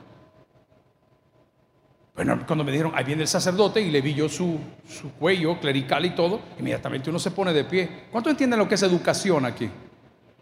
Bueno, 2.16 2.42
cuando 2.48 2.64
me 2.64 2.72
dijeron, 2.72 2.94
ahí 2.96 3.04
viene 3.04 3.24
el 3.24 3.28
sacerdote 3.28 3.82
y 3.82 3.92
le 3.92 4.00
vi 4.00 4.14
yo 4.14 4.30
su, 4.30 4.58
su 4.88 5.12
cuello 5.16 5.60
clerical 5.60 6.06
y 6.06 6.12
todo, 6.12 6.40
inmediatamente 6.58 7.10
uno 7.10 7.20
se 7.20 7.32
pone 7.32 7.52
de 7.52 7.66
pie. 7.66 8.06
¿Cuánto 8.10 8.30
entienden 8.30 8.60
lo 8.60 8.70
que 8.70 8.76
es 8.76 8.84
educación 8.84 9.46
aquí? 9.46 9.70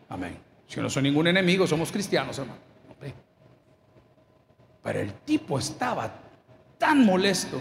Amén. 0.09 0.37
Si 0.67 0.79
no 0.79 0.91
soy 0.91 1.01
ningún 1.01 1.25
enemigo, 1.25 1.65
somos 1.65 1.91
cristianos, 1.91 2.37
hermano. 2.37 2.59
Pero 4.83 4.99
el 4.99 5.13
tipo 5.13 5.57
estaba 5.57 6.19
tan 6.77 7.03
molesto 7.03 7.59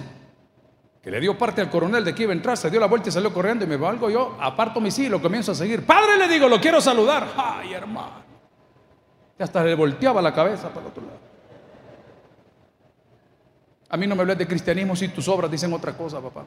que 1.03 1.11
le 1.11 1.21
dio 1.21 1.37
parte 1.37 1.61
al 1.61 1.71
coronel 1.71 2.05
de 2.05 2.15
que 2.15 2.25
iba 2.25 2.33
a 2.33 2.37
entrar, 2.37 2.57
se 2.57 2.71
dio 2.71 2.79
la 2.79 2.87
vuelta 2.87 3.09
y 3.09 3.13
salió 3.13 3.33
corriendo 3.33 3.65
y 3.65 3.69
me 3.69 3.77
valgo 3.77 4.11
yo, 4.11 4.37
aparto 4.39 4.81
mi 4.81 4.91
sí 4.91 5.07
y 5.07 5.09
lo 5.09 5.21
comienzo 5.23 5.53
a 5.53 5.55
seguir. 5.55 5.87
Padre, 5.87 6.19
le 6.19 6.29
digo, 6.29 6.49
lo 6.49 6.61
quiero 6.61 6.81
saludar. 6.81 7.33
Ay, 7.37 7.73
hermano. 7.73 8.23
Y 9.39 9.43
hasta 9.43 9.65
le 9.65 9.75
volteaba 9.75 10.21
la 10.21 10.35
cabeza 10.35 10.69
para 10.69 10.83
el 10.83 10.87
otro 10.89 11.03
lado. 11.03 11.19
A 13.89 13.97
mí 13.97 14.07
no 14.07 14.15
me 14.15 14.23
hables 14.23 14.39
de 14.39 14.47
cristianismo 14.47 14.95
si 14.95 15.09
tus 15.09 15.27
obras 15.27 15.51
dicen 15.51 15.73
otra 15.73 15.97
cosa, 15.97 16.21
papá. 16.21 16.45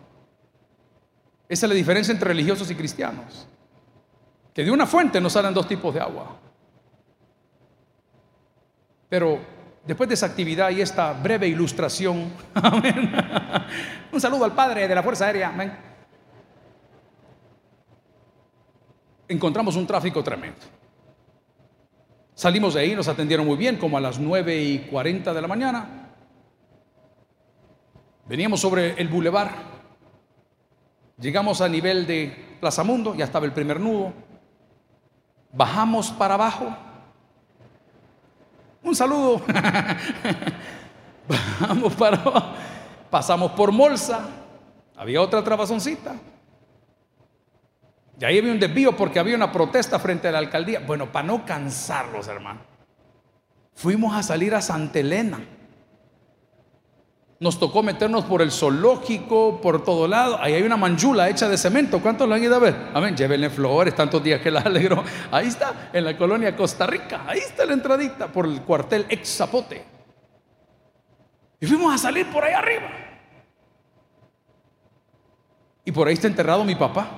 Esa 1.50 1.66
es 1.66 1.70
la 1.70 1.76
diferencia 1.76 2.12
entre 2.12 2.30
religiosos 2.30 2.70
y 2.70 2.76
cristianos. 2.76 3.48
Que 4.54 4.64
de 4.64 4.72
una 4.72 4.86
fuente 4.86 5.20
nos 5.20 5.34
salen 5.34 5.54
dos 5.54 5.68
tipos 5.68 5.94
de 5.94 6.00
agua. 6.00 6.38
Pero 9.10 9.40
Después 9.86 10.08
de 10.08 10.16
esa 10.16 10.28
actividad 10.28 10.70
y 10.70 10.80
esta 10.80 11.12
breve 11.12 11.46
ilustración, 11.48 12.32
un 14.12 14.22
saludo 14.22 14.46
al 14.46 14.54
padre 14.54 14.88
de 14.88 14.96
la 14.96 15.04
Fuerza 15.04 15.26
Aérea. 15.26 15.54
Encontramos 19.28 19.76
un 19.76 19.86
tráfico 19.86 20.24
tremendo. 20.24 20.60
Salimos 22.34 22.76
de 22.76 22.80
ahí, 22.80 22.96
nos 22.96 23.10
atendieron 23.10 23.46
muy 23.46 23.58
bien, 23.58 23.78
como 23.78 23.98
a 23.98 24.02
las 24.02 24.20
9 24.20 24.64
y 24.64 24.80
40 24.80 25.34
de 25.34 25.42
la 25.42 25.48
mañana. 25.50 26.10
Veníamos 28.26 28.62
sobre 28.62 28.94
el 29.02 29.10
bulevar. 29.10 29.52
Llegamos 31.20 31.60
a 31.60 31.68
nivel 31.68 32.08
de 32.08 32.58
Plaza 32.62 32.86
Mundo, 32.86 33.16
ya 33.16 33.26
estaba 33.26 33.46
el 33.46 33.52
primer 33.52 33.82
nudo. 33.82 34.14
Bajamos 35.52 36.10
para 36.12 36.36
abajo 36.36 36.74
un 38.84 38.96
saludo. 38.96 39.42
Vamos 41.60 41.94
para 41.94 42.22
Pasamos 43.14 43.52
por 43.52 43.72
Molsa. 43.72 44.28
Había 44.98 45.22
otra 45.22 45.44
trabazoncita. 45.44 46.16
Y 48.20 48.26
ahí 48.26 48.40
había 48.40 48.52
un 48.52 48.60
desvío 48.60 48.98
porque 48.98 49.20
había 49.20 49.36
una 49.36 49.52
protesta 49.52 50.00
frente 50.00 50.28
a 50.28 50.32
la 50.32 50.40
alcaldía. 50.40 50.80
Bueno, 50.80 51.12
para 51.12 51.28
no 51.28 51.46
cansarlos, 51.46 52.28
hermano. 52.28 52.62
Fuimos 53.76 54.16
a 54.16 54.24
salir 54.24 54.56
a 54.56 54.62
Santa 54.62 55.00
Elena. 55.00 55.42
Nos 57.44 57.60
tocó 57.60 57.84
meternos 57.84 58.24
por 58.24 58.42
el 58.42 58.54
zoológico, 58.54 59.60
por 59.60 59.84
todo 59.84 60.08
lado. 60.08 60.40
Ahí 60.40 60.54
hay 60.54 60.64
una 60.64 60.78
manjula 60.78 61.30
hecha 61.30 61.50
de 61.50 61.58
cemento. 61.58 62.02
¿Cuántos 62.02 62.26
la 62.30 62.36
han 62.36 62.44
ido 62.44 62.56
a 62.56 62.60
ver? 62.60 62.74
Amén. 62.94 63.18
Llévenle 63.18 63.50
flores, 63.50 63.94
tantos 63.94 64.24
días 64.24 64.40
que 64.40 64.50
la 64.50 64.62
alegró. 64.66 65.04
Ahí 65.30 65.48
está, 65.48 65.90
en 65.92 66.06
la 66.06 66.18
colonia 66.18 66.56
Costa 66.56 66.88
Rica. 66.88 67.26
Ahí 67.28 67.40
está 67.40 67.66
la 67.66 67.74
entradita 67.74 68.32
por 68.32 68.46
el 68.46 68.62
cuartel 68.62 69.06
ex 69.10 69.36
Zapote. 69.36 69.84
Y 71.60 71.66
fuimos 71.66 71.94
a 71.94 71.98
salir 71.98 72.32
por 72.32 72.46
ahí 72.46 72.54
arriba. 72.54 72.90
Y 75.84 75.92
por 75.92 76.08
ahí 76.08 76.14
está 76.14 76.28
enterrado 76.28 76.64
mi 76.64 76.76
papá. 76.76 77.10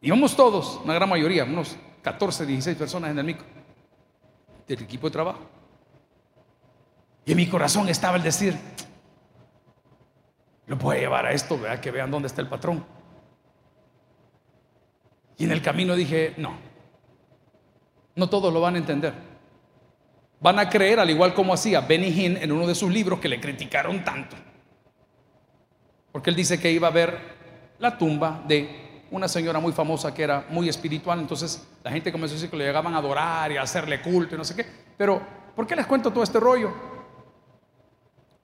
Íbamos 0.00 0.36
todos, 0.36 0.80
una 0.84 0.94
gran 0.94 1.08
mayoría, 1.08 1.42
unos 1.42 1.74
14, 2.02 2.46
16 2.46 2.76
personas 2.76 3.10
en 3.10 3.18
el 3.18 3.24
micro, 3.24 3.46
del 4.68 4.80
equipo 4.80 5.08
de 5.08 5.12
trabajo. 5.12 5.40
Y 7.24 7.32
en 7.32 7.36
mi 7.36 7.46
corazón 7.48 7.88
estaba 7.88 8.16
el 8.16 8.22
decir, 8.22 8.56
lo 10.66 10.76
voy 10.76 10.96
a 10.96 11.00
llevar 11.00 11.26
a 11.26 11.32
esto, 11.32 11.58
¿verdad? 11.58 11.80
que 11.80 11.90
vean 11.90 12.10
dónde 12.10 12.28
está 12.28 12.40
el 12.40 12.48
patrón. 12.48 12.84
Y 15.36 15.44
en 15.44 15.52
el 15.52 15.62
camino 15.62 15.94
dije, 15.94 16.34
no, 16.36 16.56
no 18.14 18.28
todos 18.28 18.52
lo 18.52 18.60
van 18.60 18.74
a 18.76 18.78
entender. 18.78 19.14
Van 20.40 20.58
a 20.58 20.68
creer, 20.68 21.00
al 21.00 21.10
igual 21.10 21.34
como 21.34 21.54
hacía 21.54 21.80
Benny 21.80 22.08
Hinn 22.08 22.36
en 22.36 22.52
uno 22.52 22.66
de 22.66 22.74
sus 22.74 22.92
libros 22.92 23.18
que 23.18 23.28
le 23.28 23.40
criticaron 23.40 24.04
tanto. 24.04 24.36
Porque 26.12 26.30
él 26.30 26.36
dice 26.36 26.60
que 26.60 26.70
iba 26.70 26.88
a 26.88 26.92
ver 26.92 27.18
la 27.78 27.96
tumba 27.98 28.42
de 28.46 29.02
una 29.10 29.26
señora 29.26 29.58
muy 29.58 29.72
famosa 29.72 30.14
que 30.14 30.22
era 30.22 30.46
muy 30.50 30.68
espiritual. 30.68 31.18
Entonces 31.18 31.66
la 31.82 31.90
gente 31.90 32.12
comenzó 32.12 32.34
a 32.34 32.36
decir 32.36 32.50
que 32.50 32.56
le 32.56 32.64
llegaban 32.64 32.94
a 32.94 32.98
adorar 32.98 33.50
y 33.50 33.56
a 33.56 33.62
hacerle 33.62 34.00
culto 34.00 34.34
y 34.34 34.38
no 34.38 34.44
sé 34.44 34.54
qué. 34.54 34.66
Pero, 34.96 35.20
¿por 35.56 35.66
qué 35.66 35.74
les 35.74 35.86
cuento 35.86 36.12
todo 36.12 36.22
este 36.22 36.38
rollo? 36.38 36.93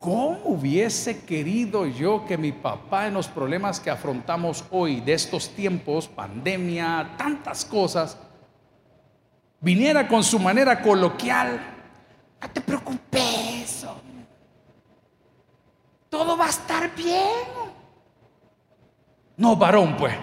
¿Cómo 0.00 0.40
hubiese 0.46 1.26
querido 1.26 1.84
yo 1.84 2.24
que 2.24 2.38
mi 2.38 2.52
papá 2.52 3.06
en 3.06 3.12
los 3.12 3.28
problemas 3.28 3.78
que 3.78 3.90
afrontamos 3.90 4.64
hoy, 4.70 5.02
de 5.02 5.12
estos 5.12 5.50
tiempos, 5.50 6.08
pandemia, 6.08 7.16
tantas 7.18 7.66
cosas, 7.66 8.16
viniera 9.60 10.08
con 10.08 10.24
su 10.24 10.38
manera 10.38 10.80
coloquial? 10.80 11.60
No 12.40 12.48
te 12.48 12.62
preocupes. 12.62 13.84
todo 16.08 16.34
va 16.34 16.46
a 16.46 16.48
estar 16.48 16.96
bien. 16.96 17.44
No, 19.36 19.54
varón, 19.54 19.98
pues. 19.98 20.14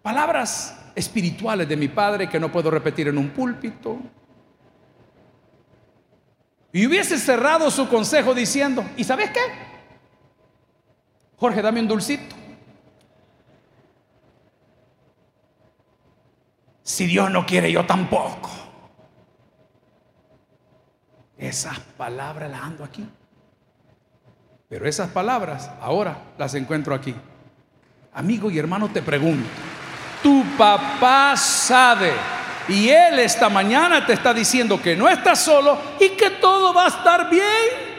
Palabras 0.00 0.74
espirituales 0.94 1.68
de 1.68 1.76
mi 1.76 1.88
padre 1.88 2.30
que 2.30 2.40
no 2.40 2.50
puedo 2.50 2.70
repetir 2.70 3.08
en 3.08 3.18
un 3.18 3.28
púlpito. 3.28 3.98
Y 6.72 6.86
hubiese 6.86 7.18
cerrado 7.18 7.70
su 7.70 7.88
consejo 7.88 8.34
diciendo, 8.34 8.84
¿y 8.96 9.04
sabes 9.04 9.30
qué? 9.30 9.40
Jorge, 11.36 11.62
dame 11.62 11.80
un 11.80 11.88
dulcito. 11.88 12.34
Si 16.82 17.06
Dios 17.06 17.30
no 17.30 17.44
quiere, 17.44 17.70
yo 17.70 17.84
tampoco. 17.84 18.50
Esas 21.36 21.78
palabras 21.78 22.50
las 22.50 22.62
ando 22.62 22.84
aquí. 22.84 23.08
Pero 24.68 24.86
esas 24.86 25.10
palabras 25.10 25.70
ahora 25.80 26.18
las 26.38 26.54
encuentro 26.54 26.94
aquí. 26.94 27.14
Amigo 28.14 28.50
y 28.50 28.58
hermano, 28.58 28.88
te 28.88 29.02
pregunto, 29.02 29.48
tu 30.22 30.42
papá 30.56 31.36
sabe 31.36 32.12
y 32.68 32.88
él 32.88 33.18
esta 33.18 33.48
mañana 33.48 34.04
te 34.06 34.12
está 34.12 34.32
diciendo 34.34 34.80
que 34.80 34.96
no 34.96 35.08
estás 35.08 35.40
solo 35.40 35.78
y 36.00 36.10
que 36.10 36.30
todo 36.30 36.72
va 36.72 36.86
a 36.86 36.88
estar 36.88 37.30
bien. 37.30 37.96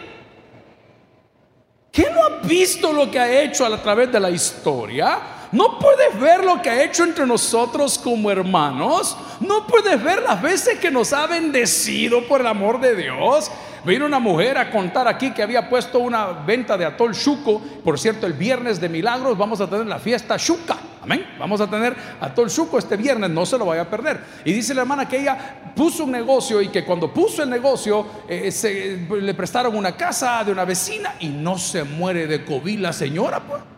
¿Qué 1.91 2.09
no 2.11 2.23
ha 2.23 2.29
visto 2.47 2.93
lo 2.93 3.09
que 3.09 3.19
ha 3.19 3.41
hecho 3.41 3.65
a 3.65 3.81
través 3.81 4.11
de 4.11 4.19
la 4.19 4.29
historia? 4.29 5.36
¿No 5.51 5.79
puedes 5.79 6.19
ver 6.19 6.43
lo 6.43 6.61
que 6.61 6.69
ha 6.69 6.83
hecho 6.83 7.05
entre 7.05 7.25
nosotros 7.25 7.97
como 7.97 8.29
hermanos? 8.29 9.15
¿No 9.39 9.65
puedes 9.65 10.03
ver 10.03 10.21
las 10.21 10.41
veces 10.41 10.77
que 10.79 10.91
nos 10.91 11.13
ha 11.13 11.25
bendecido 11.25 12.27
por 12.27 12.41
el 12.41 12.47
amor 12.47 12.81
de 12.81 12.95
Dios? 12.95 13.49
Vino 13.85 14.05
una 14.05 14.19
mujer 14.19 14.57
a 14.57 14.69
contar 14.69 15.07
aquí 15.07 15.31
que 15.31 15.41
había 15.41 15.69
puesto 15.69 15.99
una 15.99 16.27
venta 16.27 16.77
de 16.77 16.83
atol 16.83 17.15
chuco. 17.15 17.61
Por 17.83 17.97
cierto, 17.97 18.27
el 18.27 18.33
viernes 18.33 18.81
de 18.81 18.89
milagros 18.89 19.37
vamos 19.37 19.61
a 19.61 19.69
tener 19.69 19.85
la 19.85 19.99
fiesta 19.99 20.37
chuca. 20.37 20.75
Amén. 21.01 21.25
Vamos 21.39 21.61
a 21.61 21.69
tener 21.69 21.95
atol 22.19 22.49
chuco 22.49 22.77
este 22.77 22.97
viernes, 22.97 23.29
no 23.29 23.45
se 23.45 23.57
lo 23.57 23.65
vaya 23.65 23.83
a 23.83 23.89
perder. 23.89 24.19
Y 24.43 24.51
dice 24.51 24.73
la 24.73 24.81
hermana 24.81 25.07
que 25.07 25.21
ella 25.21 25.71
puso 25.73 26.03
un 26.03 26.11
negocio 26.11 26.61
y 26.61 26.67
que 26.67 26.83
cuando 26.83 27.13
puso 27.13 27.43
el 27.43 27.49
negocio 27.49 28.05
eh, 28.27 28.51
se, 28.51 29.07
le 29.09 29.33
prestaron 29.33 29.77
una 29.77 29.95
casa 29.95 30.43
de 30.43 30.51
una 30.51 30.65
vecina 30.65 31.15
y 31.21 31.29
no 31.29 31.57
se 31.57 31.85
muere 31.85 32.27
de 32.27 32.43
COVID 32.43 32.79
la 32.79 32.91
señora, 32.91 33.39
pues. 33.39 33.76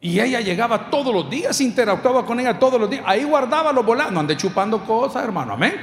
Y 0.00 0.18
ella 0.18 0.40
llegaba 0.40 0.90
todos 0.90 1.12
los 1.12 1.28
días, 1.28 1.60
interactuaba 1.60 2.24
con 2.24 2.40
ella 2.40 2.58
todos 2.58 2.80
los 2.80 2.88
días. 2.88 3.02
Ahí 3.06 3.24
guardaba 3.24 3.72
los 3.72 3.84
volados. 3.84 4.12
No 4.12 4.20
ande 4.20 4.36
chupando 4.36 4.84
cosas, 4.84 5.22
hermano. 5.22 5.52
Amén. 5.52 5.74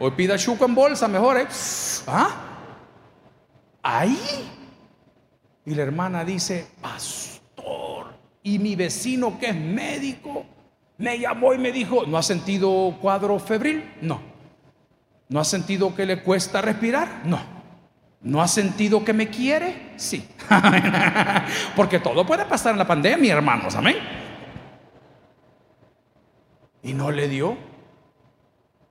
Hoy 0.00 0.10
pida 0.12 0.36
chuco 0.36 0.64
en 0.64 0.74
bolsa, 0.74 1.06
mejor, 1.06 1.38
¿eh? 1.38 1.46
¿Ah? 2.06 2.30
Ahí. 3.82 4.18
Y 5.64 5.74
la 5.74 5.82
hermana 5.82 6.24
dice, 6.24 6.66
pastor, 6.80 8.14
y 8.42 8.58
mi 8.58 8.74
vecino 8.74 9.38
que 9.38 9.46
es 9.46 9.54
médico, 9.54 10.44
me 10.96 11.18
llamó 11.18 11.52
y 11.52 11.58
me 11.58 11.70
dijo, 11.70 12.06
¿no 12.06 12.16
ha 12.16 12.22
sentido 12.22 12.96
cuadro 13.00 13.38
febril? 13.38 13.92
No. 14.00 14.20
¿No 15.28 15.40
ha 15.40 15.44
sentido 15.44 15.94
que 15.94 16.06
le 16.06 16.22
cuesta 16.22 16.60
respirar? 16.62 17.22
No. 17.24 17.38
¿No 18.20 18.42
ha 18.42 18.48
sentido 18.48 19.04
que 19.04 19.12
me 19.12 19.28
quiere? 19.28 19.87
Sí. 19.98 20.26
Porque 21.76 21.98
todo 21.98 22.24
puede 22.24 22.44
pasar 22.44 22.72
en 22.72 22.78
la 22.78 22.86
pandemia, 22.86 23.34
hermanos, 23.34 23.74
amén. 23.74 23.96
Y 26.82 26.94
no 26.94 27.10
le 27.10 27.28
dio. 27.28 27.58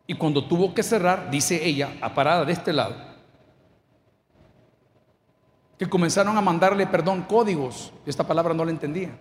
Y 0.06 0.16
cuando 0.16 0.46
tuvo 0.46 0.74
que 0.74 0.84
cerrar, 0.84 1.32
dice 1.32 1.66
ella, 1.66 1.94
a 2.02 2.14
parada 2.14 2.44
de 2.44 2.52
este 2.52 2.74
lado, 2.74 2.96
que 5.80 5.88
comenzaron 5.88 6.38
a 6.38 6.42
mandarle, 6.42 6.86
perdón, 6.88 7.24
códigos. 7.24 7.94
Esta 8.06 8.28
palabra 8.28 8.54
no 8.54 8.66
la 8.66 8.72
entendía. 8.72 9.18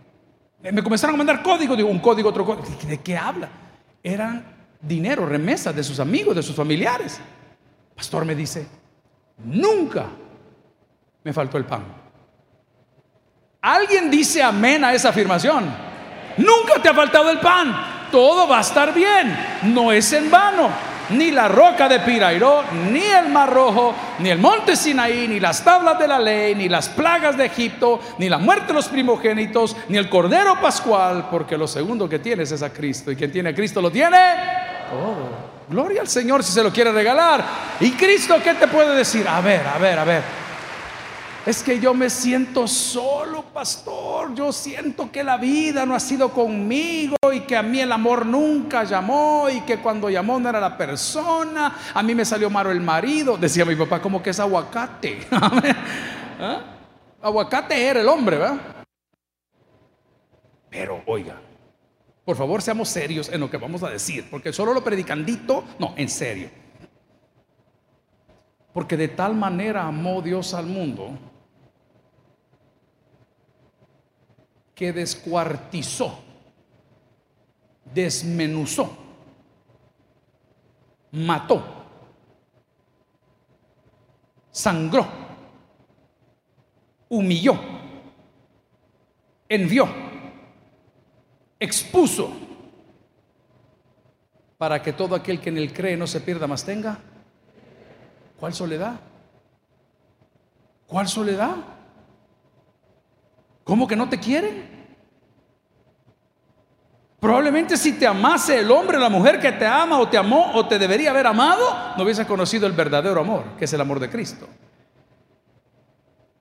Me 0.62 0.82
comenzaron 0.82 1.14
a 1.14 1.18
mandar 1.18 1.42
códigos, 1.42 1.76
digo, 1.76 1.88
un 1.88 2.00
código, 2.00 2.30
otro 2.30 2.44
código. 2.44 2.66
¿De 2.88 2.98
qué 2.98 3.16
habla? 3.16 3.48
Eran 4.02 4.44
dinero, 4.80 5.24
remesas 5.24 5.74
de 5.76 5.84
sus 5.84 6.00
amigos, 6.00 6.34
de 6.34 6.42
sus 6.42 6.56
familiares. 6.56 7.20
Pastor 7.94 8.24
me 8.24 8.34
dice, 8.34 8.66
nunca 9.38 10.06
me 11.26 11.32
faltó 11.32 11.58
el 11.58 11.64
pan. 11.64 11.82
¿Alguien 13.60 14.08
dice 14.08 14.42
amén 14.42 14.82
a 14.84 14.94
esa 14.94 15.10
afirmación? 15.10 15.64
Nunca 16.38 16.80
te 16.80 16.88
ha 16.88 16.94
faltado 16.94 17.30
el 17.30 17.40
pan 17.40 17.96
todo 18.10 18.48
va 18.48 18.58
a 18.58 18.60
estar 18.60 18.94
bien. 18.94 19.36
No 19.62 19.92
es 19.92 20.12
en 20.12 20.30
vano. 20.30 20.70
Ni 21.10 21.30
la 21.30 21.46
roca 21.46 21.88
de 21.88 22.00
Pirairó, 22.00 22.64
ni 22.90 23.02
el 23.02 23.28
mar 23.28 23.52
rojo, 23.52 23.94
ni 24.18 24.28
el 24.28 24.38
monte 24.38 24.74
Sinaí, 24.74 25.28
ni 25.28 25.38
las 25.38 25.62
tablas 25.62 26.00
de 26.00 26.08
la 26.08 26.18
ley, 26.18 26.56
ni 26.56 26.68
las 26.68 26.88
plagas 26.88 27.36
de 27.36 27.44
Egipto, 27.44 28.00
ni 28.18 28.28
la 28.28 28.38
muerte 28.38 28.68
de 28.68 28.72
los 28.72 28.88
primogénitos, 28.88 29.76
ni 29.88 29.98
el 29.98 30.08
cordero 30.08 30.60
pascual, 30.60 31.28
porque 31.30 31.56
lo 31.56 31.68
segundo 31.68 32.08
que 32.08 32.18
tienes 32.18 32.50
es 32.50 32.60
a 32.60 32.72
Cristo. 32.72 33.12
Y 33.12 33.16
quien 33.16 33.30
tiene 33.30 33.50
a 33.50 33.54
Cristo 33.54 33.80
lo 33.80 33.90
tiene 33.90 34.18
todo. 34.90 35.46
Gloria 35.68 36.00
al 36.00 36.08
Señor 36.08 36.42
si 36.42 36.52
se 36.52 36.62
lo 36.62 36.72
quiere 36.72 36.90
regalar. 36.90 37.44
¿Y 37.78 37.92
Cristo 37.92 38.36
qué 38.42 38.54
te 38.54 38.66
puede 38.66 38.96
decir? 38.96 39.28
A 39.28 39.40
ver, 39.40 39.64
a 39.64 39.78
ver, 39.78 39.98
a 39.98 40.04
ver. 40.04 40.45
Es 41.46 41.62
que 41.62 41.78
yo 41.78 41.94
me 41.94 42.10
siento 42.10 42.66
solo, 42.66 43.44
pastor. 43.44 44.34
Yo 44.34 44.50
siento 44.50 45.12
que 45.12 45.22
la 45.22 45.36
vida 45.36 45.86
no 45.86 45.94
ha 45.94 46.00
sido 46.00 46.30
conmigo 46.32 47.16
y 47.32 47.42
que 47.42 47.56
a 47.56 47.62
mí 47.62 47.78
el 47.78 47.92
amor 47.92 48.26
nunca 48.26 48.82
llamó 48.82 49.48
y 49.48 49.60
que 49.60 49.78
cuando 49.78 50.10
llamó 50.10 50.40
no 50.40 50.48
era 50.48 50.58
la 50.58 50.76
persona. 50.76 51.78
A 51.94 52.02
mí 52.02 52.16
me 52.16 52.24
salió 52.24 52.50
malo 52.50 52.72
el 52.72 52.80
marido. 52.80 53.36
Decía 53.36 53.64
mi 53.64 53.76
papá 53.76 54.02
como 54.02 54.20
que 54.20 54.30
es 54.30 54.40
aguacate. 54.40 55.20
¿Ah? 55.30 56.62
Aguacate 57.22 57.80
era 57.80 58.00
el 58.00 58.08
hombre, 58.08 58.38
¿verdad? 58.38 58.56
Pero 60.68 61.00
oiga, 61.06 61.40
por 62.24 62.36
favor 62.36 62.60
seamos 62.60 62.88
serios 62.88 63.28
en 63.28 63.38
lo 63.38 63.48
que 63.48 63.56
vamos 63.56 63.84
a 63.84 63.88
decir, 63.88 64.26
porque 64.28 64.52
solo 64.52 64.74
lo 64.74 64.82
predicandito, 64.82 65.62
no, 65.78 65.94
en 65.96 66.08
serio. 66.08 66.50
Porque 68.72 68.96
de 68.96 69.06
tal 69.06 69.36
manera 69.36 69.86
amó 69.86 70.20
Dios 70.20 70.52
al 70.52 70.66
mundo 70.66 71.16
que 74.76 74.92
descuartizó, 74.92 76.20
desmenuzó, 77.94 78.94
mató, 81.12 81.64
sangró, 84.50 85.06
humilló, 87.08 87.58
envió, 89.48 89.88
expuso, 91.58 92.30
para 94.58 94.82
que 94.82 94.92
todo 94.92 95.14
aquel 95.14 95.40
que 95.40 95.48
en 95.48 95.56
él 95.56 95.72
cree 95.72 95.96
no 95.96 96.06
se 96.06 96.20
pierda 96.20 96.46
más 96.46 96.66
tenga. 96.66 96.98
¿Cuál 98.38 98.52
soledad? 98.52 99.00
¿Cuál 100.86 101.08
soledad? 101.08 101.75
¿Cómo 103.76 103.86
que 103.86 103.94
no 103.94 104.08
te 104.08 104.18
quieren? 104.18 104.64
Probablemente 107.20 107.76
si 107.76 107.92
te 107.92 108.06
amase 108.06 108.60
el 108.60 108.70
hombre, 108.70 108.98
la 108.98 109.10
mujer 109.10 109.38
que 109.38 109.52
te 109.52 109.66
ama 109.66 109.98
o 109.98 110.08
te 110.08 110.16
amó 110.16 110.52
o 110.54 110.66
te 110.66 110.78
debería 110.78 111.10
haber 111.10 111.26
amado, 111.26 111.94
no 111.94 112.02
hubiese 112.02 112.24
conocido 112.24 112.66
el 112.66 112.72
verdadero 112.72 113.20
amor, 113.20 113.44
que 113.58 113.66
es 113.66 113.72
el 113.74 113.80
amor 113.82 114.00
de 114.00 114.08
Cristo. 114.08 114.48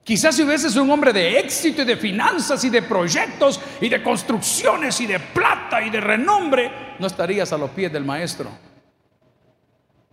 Quizás 0.02 0.34
si 0.34 0.43
hubieses 0.43 0.78
un 0.78 0.89
hombre 0.89 1.12
de 1.12 1.38
éxito 1.38 1.82
y 1.82 1.86
de 1.86 1.98
finanzas 1.98 2.63
y 2.63 2.69
de 2.69 2.84
proyectos 2.84 3.60
y 3.82 3.89
de 3.89 4.02
construcciones 4.02 5.02
y 5.02 5.06
de 5.06 5.19
plata 5.19 5.82
y 5.82 5.89
de 5.89 6.00
renombre, 6.00 6.95
no 7.00 7.08
estarías 7.08 7.52
a 7.52 7.58
los 7.58 7.71
pies 7.71 7.91
del 7.91 8.06
maestro. 8.06 8.50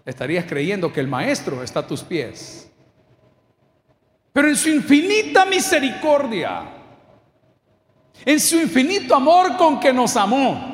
Estarías 0.05 0.45
creyendo 0.49 0.93
que 0.93 0.99
el 0.99 1.07
maestro 1.07 1.63
está 1.63 1.79
a 1.79 1.87
tus 1.87 2.03
pies. 2.03 2.69
Pero 4.33 4.49
en 4.49 4.57
su 4.57 4.71
infinita 4.71 5.45
misericordia, 5.45 6.82
en 8.25 8.41
su 8.41 8.57
infinito 8.57 9.15
amor 9.15 9.57
con 9.57 9.81
que 9.81 9.93
nos 9.93 10.17
amó, 10.17 10.71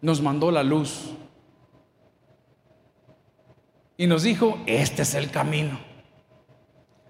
nos 0.00 0.20
mandó 0.20 0.50
la 0.50 0.62
luz 0.62 1.10
y 3.96 4.06
nos 4.06 4.22
dijo, 4.22 4.58
este 4.66 5.02
es 5.02 5.14
el 5.14 5.30
camino. 5.30 5.78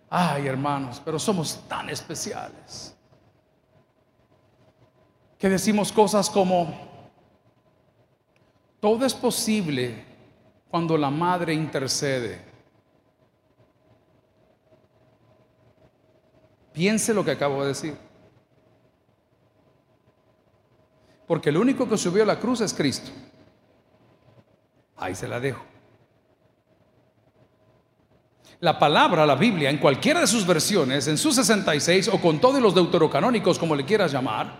Ay, 0.08 0.46
hermanos, 0.46 1.02
pero 1.04 1.18
somos 1.18 1.64
tan 1.68 1.90
especiales 1.90 2.96
que 5.38 5.48
decimos 5.48 5.92
cosas 5.92 6.30
como, 6.30 6.72
todo 8.80 9.04
es 9.04 9.14
posible 9.14 10.04
cuando 10.70 10.96
la 10.96 11.10
madre 11.10 11.52
intercede. 11.52 12.55
Piense 16.76 17.14
lo 17.14 17.24
que 17.24 17.30
acabo 17.30 17.62
de 17.62 17.68
decir. 17.68 17.96
Porque 21.26 21.48
el 21.48 21.56
único 21.56 21.88
que 21.88 21.96
subió 21.96 22.22
a 22.22 22.26
la 22.26 22.38
cruz 22.38 22.60
es 22.60 22.74
Cristo. 22.74 23.10
Ahí 24.98 25.14
se 25.14 25.26
la 25.26 25.40
dejo. 25.40 25.64
La 28.60 28.78
palabra, 28.78 29.24
la 29.24 29.36
Biblia, 29.36 29.70
en 29.70 29.78
cualquiera 29.78 30.20
de 30.20 30.26
sus 30.26 30.46
versiones, 30.46 31.08
en 31.08 31.16
sus 31.16 31.36
66 31.36 32.08
o 32.08 32.20
con 32.20 32.42
todos 32.42 32.60
los 32.60 32.74
deuterocanónicos, 32.74 33.58
como 33.58 33.74
le 33.74 33.86
quieras 33.86 34.12
llamar, 34.12 34.58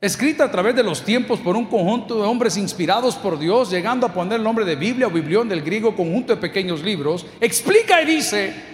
escrita 0.00 0.44
a 0.44 0.52
través 0.52 0.76
de 0.76 0.84
los 0.84 1.04
tiempos 1.04 1.40
por 1.40 1.56
un 1.56 1.66
conjunto 1.66 2.22
de 2.22 2.28
hombres 2.28 2.56
inspirados 2.56 3.16
por 3.16 3.40
Dios, 3.40 3.72
llegando 3.72 4.06
a 4.06 4.14
poner 4.14 4.34
el 4.34 4.44
nombre 4.44 4.64
de 4.64 4.76
Biblia 4.76 5.08
o 5.08 5.10
Biblión 5.10 5.48
del 5.48 5.62
griego, 5.62 5.96
conjunto 5.96 6.32
de 6.32 6.40
pequeños 6.40 6.80
libros, 6.80 7.26
explica 7.40 8.00
y 8.02 8.06
dice 8.06 8.71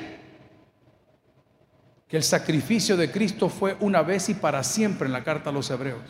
que 2.08 2.16
el 2.16 2.22
sacrificio 2.22 2.96
de 2.96 3.10
Cristo 3.10 3.48
fue 3.48 3.76
una 3.80 4.02
vez 4.02 4.30
y 4.30 4.34
para 4.34 4.64
siempre 4.64 5.06
en 5.06 5.12
la 5.12 5.22
carta 5.22 5.50
a 5.50 5.52
los 5.52 5.70
hebreos. 5.70 6.00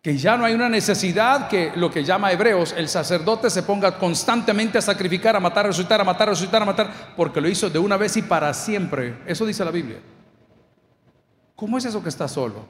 Que 0.00 0.16
ya 0.16 0.36
no 0.36 0.44
hay 0.44 0.54
una 0.54 0.68
necesidad 0.68 1.48
que 1.48 1.72
lo 1.76 1.90
que 1.90 2.02
llama 2.02 2.32
hebreos, 2.32 2.74
el 2.76 2.88
sacerdote 2.88 3.50
se 3.50 3.62
ponga 3.62 3.98
constantemente 3.98 4.78
a 4.78 4.82
sacrificar, 4.82 5.36
a 5.36 5.40
matar, 5.40 5.66
a 5.66 5.68
resucitar, 5.68 6.00
a 6.00 6.04
matar, 6.04 6.28
a 6.28 6.32
resucitar, 6.32 6.62
a 6.62 6.64
matar, 6.64 7.14
porque 7.16 7.40
lo 7.40 7.48
hizo 7.48 7.70
de 7.70 7.78
una 7.78 7.96
vez 7.96 8.16
y 8.16 8.22
para 8.22 8.52
siempre. 8.54 9.18
Eso 9.26 9.46
dice 9.46 9.64
la 9.64 9.70
Biblia. 9.70 10.00
¿Cómo 11.54 11.78
es 11.78 11.84
eso 11.84 12.02
que 12.02 12.08
está 12.08 12.26
solo? 12.26 12.66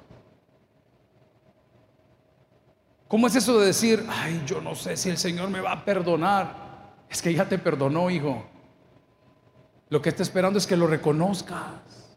¿Cómo 3.08 3.26
es 3.26 3.36
eso 3.36 3.60
de 3.60 3.66
decir, 3.66 4.04
ay, 4.10 4.42
yo 4.46 4.60
no 4.60 4.74
sé 4.74 4.96
si 4.96 5.08
el 5.08 5.18
Señor 5.18 5.48
me 5.50 5.60
va 5.60 5.72
a 5.72 5.84
perdonar? 5.84 6.94
Es 7.08 7.22
que 7.22 7.32
ya 7.32 7.48
te 7.48 7.58
perdonó, 7.58 8.10
hijo. 8.10 8.51
Lo 9.92 10.00
que 10.00 10.08
está 10.08 10.22
esperando 10.22 10.58
es 10.58 10.66
que 10.66 10.74
lo 10.74 10.86
reconozcas. 10.86 12.14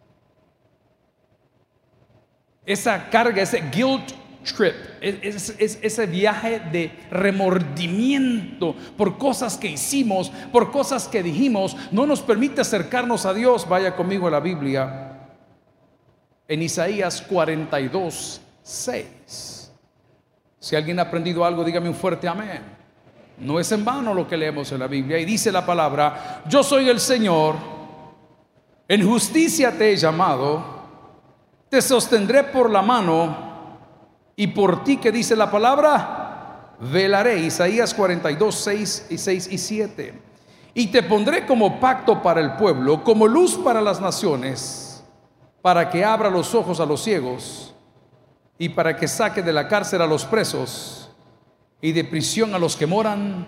Esa 2.65 3.09
carga, 3.09 3.41
ese 3.41 3.69
guilt 3.69 4.13
trip, 4.45 4.73
es, 5.01 5.53
ese 5.59 6.05
viaje 6.05 6.61
de 6.71 6.97
remordimiento 7.11 8.77
por 8.95 9.17
cosas 9.17 9.57
que 9.57 9.67
hicimos, 9.67 10.29
por 10.53 10.71
cosas 10.71 11.09
que 11.09 11.21
dijimos, 11.21 11.75
no 11.91 12.05
nos 12.05 12.21
permite 12.21 12.61
acercarnos 12.61 13.25
a 13.25 13.33
Dios. 13.33 13.67
Vaya 13.67 13.93
conmigo 13.93 14.27
a 14.27 14.31
la 14.31 14.39
Biblia. 14.39 15.27
En 16.47 16.61
Isaías 16.61 17.21
42, 17.23 18.39
6. 18.63 19.73
Si 20.59 20.77
alguien 20.77 20.97
ha 20.99 21.01
aprendido 21.01 21.43
algo, 21.43 21.65
dígame 21.65 21.89
un 21.89 21.95
fuerte 21.95 22.25
amén. 22.25 22.74
No 23.37 23.59
es 23.59 23.71
en 23.71 23.83
vano 23.83 24.13
lo 24.13 24.27
que 24.27 24.37
leemos 24.37 24.71
en 24.71 24.79
la 24.79 24.87
Biblia. 24.87 25.19
Y 25.19 25.25
dice 25.25 25.51
la 25.51 25.65
palabra, 25.65 26.43
yo 26.47 26.63
soy 26.63 26.89
el 26.89 26.99
Señor, 26.99 27.55
en 28.87 29.07
justicia 29.07 29.77
te 29.77 29.91
he 29.91 29.97
llamado, 29.97 30.63
te 31.69 31.81
sostendré 31.81 32.43
por 32.43 32.69
la 32.69 32.81
mano 32.81 33.35
y 34.35 34.47
por 34.47 34.83
ti 34.83 34.97
que 34.97 35.11
dice 35.11 35.35
la 35.35 35.51
palabra, 35.51 36.75
velaré. 36.79 37.39
Isaías 37.39 37.93
42, 37.93 38.55
6 38.55 39.07
y 39.09 39.17
6 39.17 39.47
y 39.51 39.57
7. 39.57 40.21
Y 40.73 40.87
te 40.87 41.03
pondré 41.03 41.45
como 41.45 41.79
pacto 41.79 42.21
para 42.21 42.41
el 42.41 42.53
pueblo, 42.53 43.03
como 43.03 43.27
luz 43.27 43.57
para 43.57 43.81
las 43.81 43.99
naciones, 43.99 45.03
para 45.61 45.89
que 45.89 46.03
abra 46.03 46.29
los 46.29 46.53
ojos 46.53 46.79
a 46.79 46.85
los 46.85 47.01
ciegos 47.01 47.73
y 48.57 48.69
para 48.69 48.95
que 48.95 49.07
saque 49.07 49.41
de 49.41 49.53
la 49.53 49.67
cárcel 49.67 50.01
a 50.01 50.07
los 50.07 50.25
presos 50.25 51.04
y 51.81 51.91
de 51.91 52.03
prisión 52.03 52.53
a 52.55 52.59
los 52.59 52.75
que 52.75 52.85
moran 52.85 53.47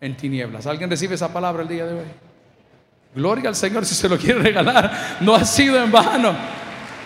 en 0.00 0.16
tinieblas. 0.16 0.66
¿Alguien 0.66 0.90
recibe 0.90 1.14
esa 1.14 1.32
palabra 1.32 1.62
el 1.62 1.68
día 1.68 1.86
de 1.86 1.94
hoy? 1.94 2.06
Gloria 3.14 3.48
al 3.48 3.56
Señor 3.56 3.84
si 3.86 3.94
se 3.94 4.08
lo 4.08 4.18
quiere 4.18 4.40
regalar. 4.40 5.18
No 5.20 5.34
ha 5.34 5.44
sido 5.44 5.82
en 5.82 5.90
vano. 5.90 6.34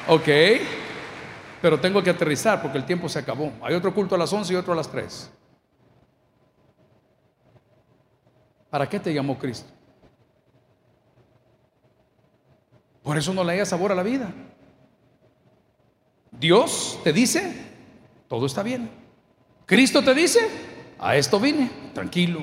Ok. 0.09 0.29
Pero 1.61 1.81
tengo 1.81 2.03
que 2.03 2.11
aterrizar 2.11 2.62
porque 2.62 2.79
el 2.79 2.87
tiempo 2.87 3.09
se 3.09 3.18
acabó. 3.18 3.53
Hay 3.62 3.75
otro 3.75 3.92
culto 3.92 4.14
a 4.14 4.18
las 4.18 4.33
11 4.33 4.53
y 4.53 4.57
otro 4.57 4.73
a 4.73 4.77
las 4.77 4.90
3. 4.90 5.31
¿Para 8.71 8.88
qué 8.88 9.01
te 9.01 9.12
llamó 9.12 9.38
Cristo? 9.38 9.71
Por 13.03 13.16
eso 13.16 13.33
no 13.33 13.42
le 13.42 13.55
haya 13.55 13.64
sabor 13.64 13.90
a 13.90 13.94
la 13.94 14.03
vida. 14.03 14.31
Dios 16.31 17.01
te 17.03 17.12
dice, 17.12 17.55
todo 18.29 18.47
está 18.47 18.62
bien. 18.62 18.90
Cristo 19.68 20.02
te 20.02 20.14
dice, 20.14 20.40
a 20.98 21.14
esto 21.14 21.38
vine, 21.38 21.70
tranquilo. 21.92 22.40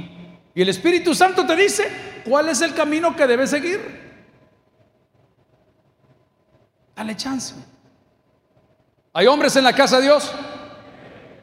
Y 0.53 0.61
el 0.61 0.69
Espíritu 0.69 1.15
Santo 1.15 1.43
te 1.43 1.55
dice, 1.55 1.91
¿cuál 2.23 2.49
es 2.49 2.61
el 2.61 2.75
camino 2.75 3.15
que 3.15 3.25
debes 3.25 3.49
seguir? 3.49 3.79
Dale 6.95 7.15
chance. 7.15 7.55
¿Hay 9.11 9.25
hombres 9.25 9.55
en 9.55 9.63
la 9.63 9.73
casa 9.73 9.97
de 9.97 10.03
Dios? 10.03 10.31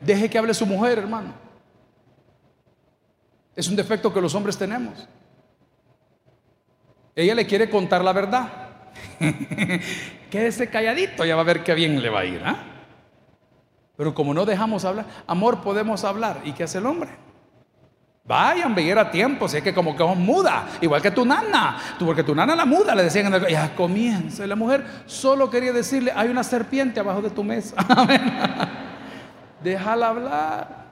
Deje 0.01 0.31
que 0.31 0.39
hable 0.39 0.55
su 0.55 0.67
mujer, 0.67 1.01
hermano. 1.01 1.35
Es 3.57 3.67
un 3.67 3.75
defecto 3.75 4.15
que 4.15 4.21
los 4.21 4.37
hombres 4.37 4.57
tenemos. 4.57 5.09
Ella 7.17 7.35
le 7.35 7.45
quiere 7.45 7.69
contar 7.69 8.05
la 8.05 8.13
verdad. 8.13 8.53
Quédese 10.31 10.71
calladito, 10.71 11.25
ya 11.25 11.35
va 11.35 11.41
a 11.43 11.45
ver 11.45 11.65
qué 11.65 11.75
bien 11.75 12.01
le 12.01 12.09
va 12.09 12.21
a 12.21 12.25
ir. 12.25 12.41
¿ah? 12.45 12.72
Pero 14.03 14.17
como 14.17 14.35
no 14.35 14.45
dejamos 14.45 14.85
hablar, 14.85 15.07
amor, 15.29 15.61
podemos 15.61 16.03
hablar. 16.03 16.41
¿Y 16.43 16.51
qué 16.51 16.65
hace 16.65 16.79
el 16.79 16.87
hombre? 16.87 17.11
Vayan, 18.25 18.75
veía 18.75 19.01
a 19.01 19.09
tiempo, 19.09 19.47
si 19.47 19.59
es 19.59 19.63
que 19.63 19.73
como 19.73 19.95
que 19.95 20.03
muda, 20.03 20.67
igual 20.81 21.01
que 21.01 21.13
tu 21.13 21.25
nana, 21.25 21.79
porque 22.01 22.25
tu 22.25 22.35
nana 22.35 22.57
la 22.57 22.65
muda, 22.65 22.97
le 22.97 23.05
decían, 23.05 23.33
ya 23.49 23.73
comienza. 23.77 24.45
Y 24.45 24.49
la 24.49 24.57
mujer 24.57 24.85
solo 25.07 25.49
quería 25.49 25.73
decirle, 25.73 26.13
hay 26.17 26.31
una 26.31 26.43
serpiente 26.43 26.99
abajo 26.99 27.23
de 27.23 27.31
tu 27.31 27.45
mesa. 27.45 27.77
Déjala 29.63 30.09
hablar. 30.09 30.83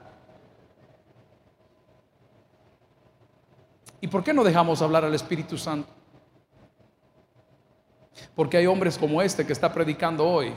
¿Y 3.99 4.07
por 4.07 4.23
qué 4.23 4.33
no 4.33 4.41
dejamos 4.41 4.81
hablar 4.81 5.03
al 5.03 5.13
Espíritu 5.13 5.57
Santo? 5.57 5.89
Porque 8.33 8.55
hay 8.55 8.67
hombres 8.67 8.97
como 8.97 9.21
este 9.21 9.45
que 9.45 9.51
está 9.51 9.73
predicando 9.73 10.25
hoy, 10.25 10.53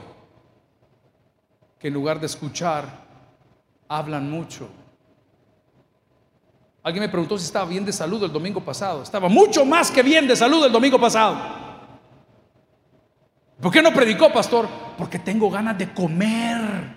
en 1.87 1.93
lugar 1.93 2.19
de 2.19 2.25
escuchar, 2.25 2.85
hablan 3.87 4.29
mucho. 4.29 4.69
Alguien 6.81 7.03
me 7.03 7.09
preguntó 7.09 7.37
si 7.37 7.45
estaba 7.45 7.69
bien 7.69 7.85
de 7.85 7.93
salud 7.93 8.23
el 8.23 8.31
domingo 8.31 8.59
pasado. 8.59 9.03
Estaba 9.03 9.29
mucho 9.29 9.65
más 9.65 9.91
que 9.91 10.01
bien 10.01 10.27
de 10.27 10.35
salud 10.35 10.65
el 10.65 10.71
domingo 10.71 10.99
pasado. 10.99 11.37
¿Por 13.61 13.71
qué 13.71 13.81
no 13.81 13.93
predicó, 13.93 14.31
pastor? 14.33 14.67
Porque 14.97 15.19
tengo 15.19 15.49
ganas 15.49 15.77
de 15.77 15.93
comer. 15.93 16.95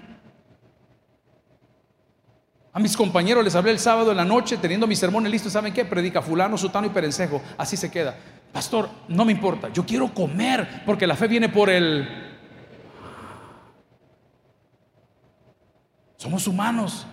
A 2.72 2.78
mis 2.78 2.96
compañeros 2.96 3.44
les 3.44 3.54
hablé 3.54 3.72
el 3.72 3.78
sábado 3.78 4.10
en 4.10 4.16
la 4.16 4.24
noche, 4.24 4.56
teniendo 4.56 4.86
mi 4.86 4.96
sermón 4.96 5.30
listo. 5.30 5.50
¿Saben 5.50 5.72
qué? 5.72 5.84
Predica 5.84 6.22
fulano, 6.22 6.56
sutano 6.56 6.86
y 6.86 6.90
perencejo. 6.90 7.42
Así 7.58 7.76
se 7.76 7.90
queda. 7.90 8.16
Pastor, 8.52 8.88
no 9.08 9.26
me 9.26 9.32
importa, 9.32 9.68
yo 9.68 9.84
quiero 9.84 10.12
comer 10.14 10.82
porque 10.86 11.06
la 11.06 11.16
fe 11.16 11.28
viene 11.28 11.48
por 11.48 11.68
el... 11.68 12.27
Somos 16.18 16.48
humanos. 16.48 17.06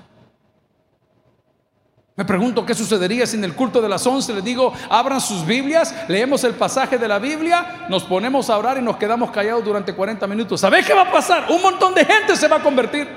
Me 2.17 2.25
pregunto 2.25 2.65
qué 2.65 2.73
sucedería 2.73 3.27
si 3.27 3.37
en 3.37 3.43
el 3.43 3.55
culto 3.55 3.81
de 3.81 3.87
las 3.87 4.05
11 4.05 4.33
les 4.33 4.43
digo, 4.43 4.73
abran 4.89 5.21
sus 5.21 5.45
Biblias, 5.45 5.93
leemos 6.07 6.43
el 6.43 6.55
pasaje 6.55 6.97
de 6.97 7.07
la 7.07 7.19
Biblia, 7.19 7.85
nos 7.89 8.03
ponemos 8.03 8.49
a 8.49 8.57
orar 8.57 8.77
y 8.77 8.81
nos 8.81 8.97
quedamos 8.97 9.31
callados 9.31 9.63
durante 9.63 9.93
40 9.93 10.25
minutos. 10.25 10.61
¿Sabes 10.61 10.85
qué 10.85 10.93
va 10.93 11.03
a 11.03 11.11
pasar? 11.11 11.51
Un 11.51 11.61
montón 11.61 11.93
de 11.93 12.03
gente 12.03 12.35
se 12.35 12.47
va 12.47 12.57
a 12.57 12.63
convertir. 12.63 13.07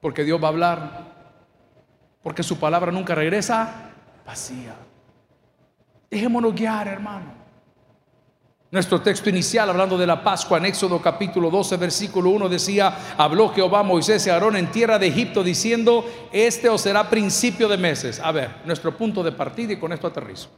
Porque 0.00 0.24
Dios 0.24 0.40
va 0.42 0.46
a 0.46 0.50
hablar. 0.50 1.04
Porque 2.22 2.42
su 2.42 2.58
palabra 2.58 2.90
nunca 2.92 3.14
regresa 3.14 3.90
vacía. 4.24 4.74
Dejémonos 6.08 6.54
guiar, 6.54 6.88
hermano. 6.88 7.39
Nuestro 8.72 9.00
texto 9.00 9.28
inicial, 9.28 9.68
hablando 9.68 9.98
de 9.98 10.06
la 10.06 10.22
Pascua 10.22 10.58
en 10.58 10.66
Éxodo 10.66 11.02
capítulo 11.02 11.50
12, 11.50 11.76
versículo 11.76 12.30
1, 12.30 12.48
decía, 12.48 13.14
habló 13.16 13.48
Jehová 13.48 13.82
Moisés 13.82 14.24
y 14.26 14.30
Aarón 14.30 14.54
en 14.54 14.70
tierra 14.70 14.96
de 14.96 15.08
Egipto 15.08 15.42
diciendo, 15.42 16.04
este 16.32 16.68
os 16.68 16.80
será 16.80 17.10
principio 17.10 17.66
de 17.66 17.76
meses. 17.76 18.20
A 18.20 18.30
ver, 18.30 18.58
nuestro 18.64 18.96
punto 18.96 19.24
de 19.24 19.32
partida 19.32 19.72
y 19.72 19.76
con 19.76 19.92
esto 19.92 20.06
aterrizo. 20.06 20.50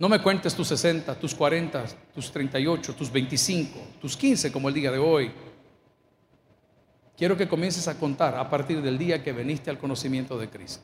No 0.00 0.08
me 0.08 0.20
cuentes 0.20 0.52
tus 0.52 0.66
60, 0.66 1.14
tus 1.14 1.32
40, 1.32 1.84
tus 2.12 2.32
38, 2.32 2.94
tus 2.94 3.12
25, 3.12 3.78
tus 4.00 4.16
15 4.16 4.50
como 4.50 4.68
el 4.68 4.74
día 4.74 4.90
de 4.90 4.98
hoy. 4.98 5.30
Quiero 7.16 7.36
que 7.36 7.48
comiences 7.48 7.86
a 7.86 7.96
contar 7.96 8.34
a 8.34 8.50
partir 8.50 8.82
del 8.82 8.98
día 8.98 9.22
que 9.22 9.32
veniste 9.32 9.70
al 9.70 9.78
conocimiento 9.78 10.36
de 10.38 10.48
Cristo. 10.48 10.82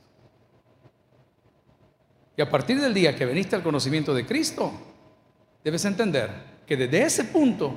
Y 2.37 2.43
a 2.43 2.51
partir 2.51 2.80
del 2.80 2.93
día 2.93 3.14
que 3.14 3.26
veniste 3.26 3.55
al 3.57 3.62
conocimiento 3.62 4.14
de 4.14 4.26
Cristo, 4.26 4.72
debes 5.62 5.85
entender 5.85 6.30
que 6.66 6.76
desde 6.76 7.03
ese 7.03 7.24
punto 7.24 7.72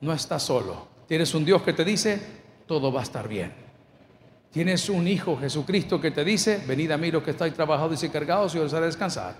no 0.00 0.12
estás 0.12 0.42
solo. 0.42 0.88
Tienes 1.06 1.34
un 1.34 1.44
Dios 1.44 1.62
que 1.62 1.72
te 1.72 1.84
dice, 1.84 2.20
todo 2.66 2.92
va 2.92 3.00
a 3.00 3.02
estar 3.02 3.28
bien. 3.28 3.52
Tienes 4.50 4.88
un 4.88 5.08
Hijo, 5.08 5.38
Jesucristo, 5.38 6.00
que 6.00 6.10
te 6.10 6.24
dice, 6.24 6.62
venid 6.66 6.90
a 6.90 6.98
mí 6.98 7.10
los 7.10 7.22
que 7.22 7.30
estáis 7.30 7.54
trabajados 7.54 8.02
y 8.02 8.08
cargados 8.08 8.54
y 8.54 8.58
os 8.58 8.72
haré 8.74 8.86
descansar. 8.86 9.34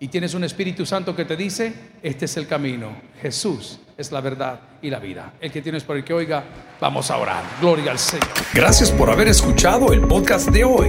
Y 0.00 0.08
tienes 0.08 0.34
un 0.34 0.44
Espíritu 0.44 0.86
Santo 0.86 1.14
que 1.14 1.24
te 1.24 1.36
dice, 1.36 1.72
este 2.02 2.24
es 2.24 2.36
el 2.36 2.46
camino. 2.46 2.96
Jesús 3.20 3.78
es 3.96 4.10
la 4.10 4.20
verdad 4.20 4.60
y 4.80 4.88
la 4.88 4.98
vida. 4.98 5.34
El 5.40 5.52
que 5.52 5.60
tienes 5.62 5.84
por 5.84 5.96
el 5.96 6.04
que 6.04 6.14
oiga, 6.14 6.42
vamos 6.80 7.10
a 7.10 7.18
orar. 7.18 7.44
Gloria 7.60 7.92
al 7.92 7.98
Señor. 7.98 8.28
Gracias 8.54 8.90
por 8.90 9.10
haber 9.10 9.28
escuchado 9.28 9.92
el 9.92 10.00
podcast 10.00 10.48
de 10.48 10.64
hoy. 10.64 10.88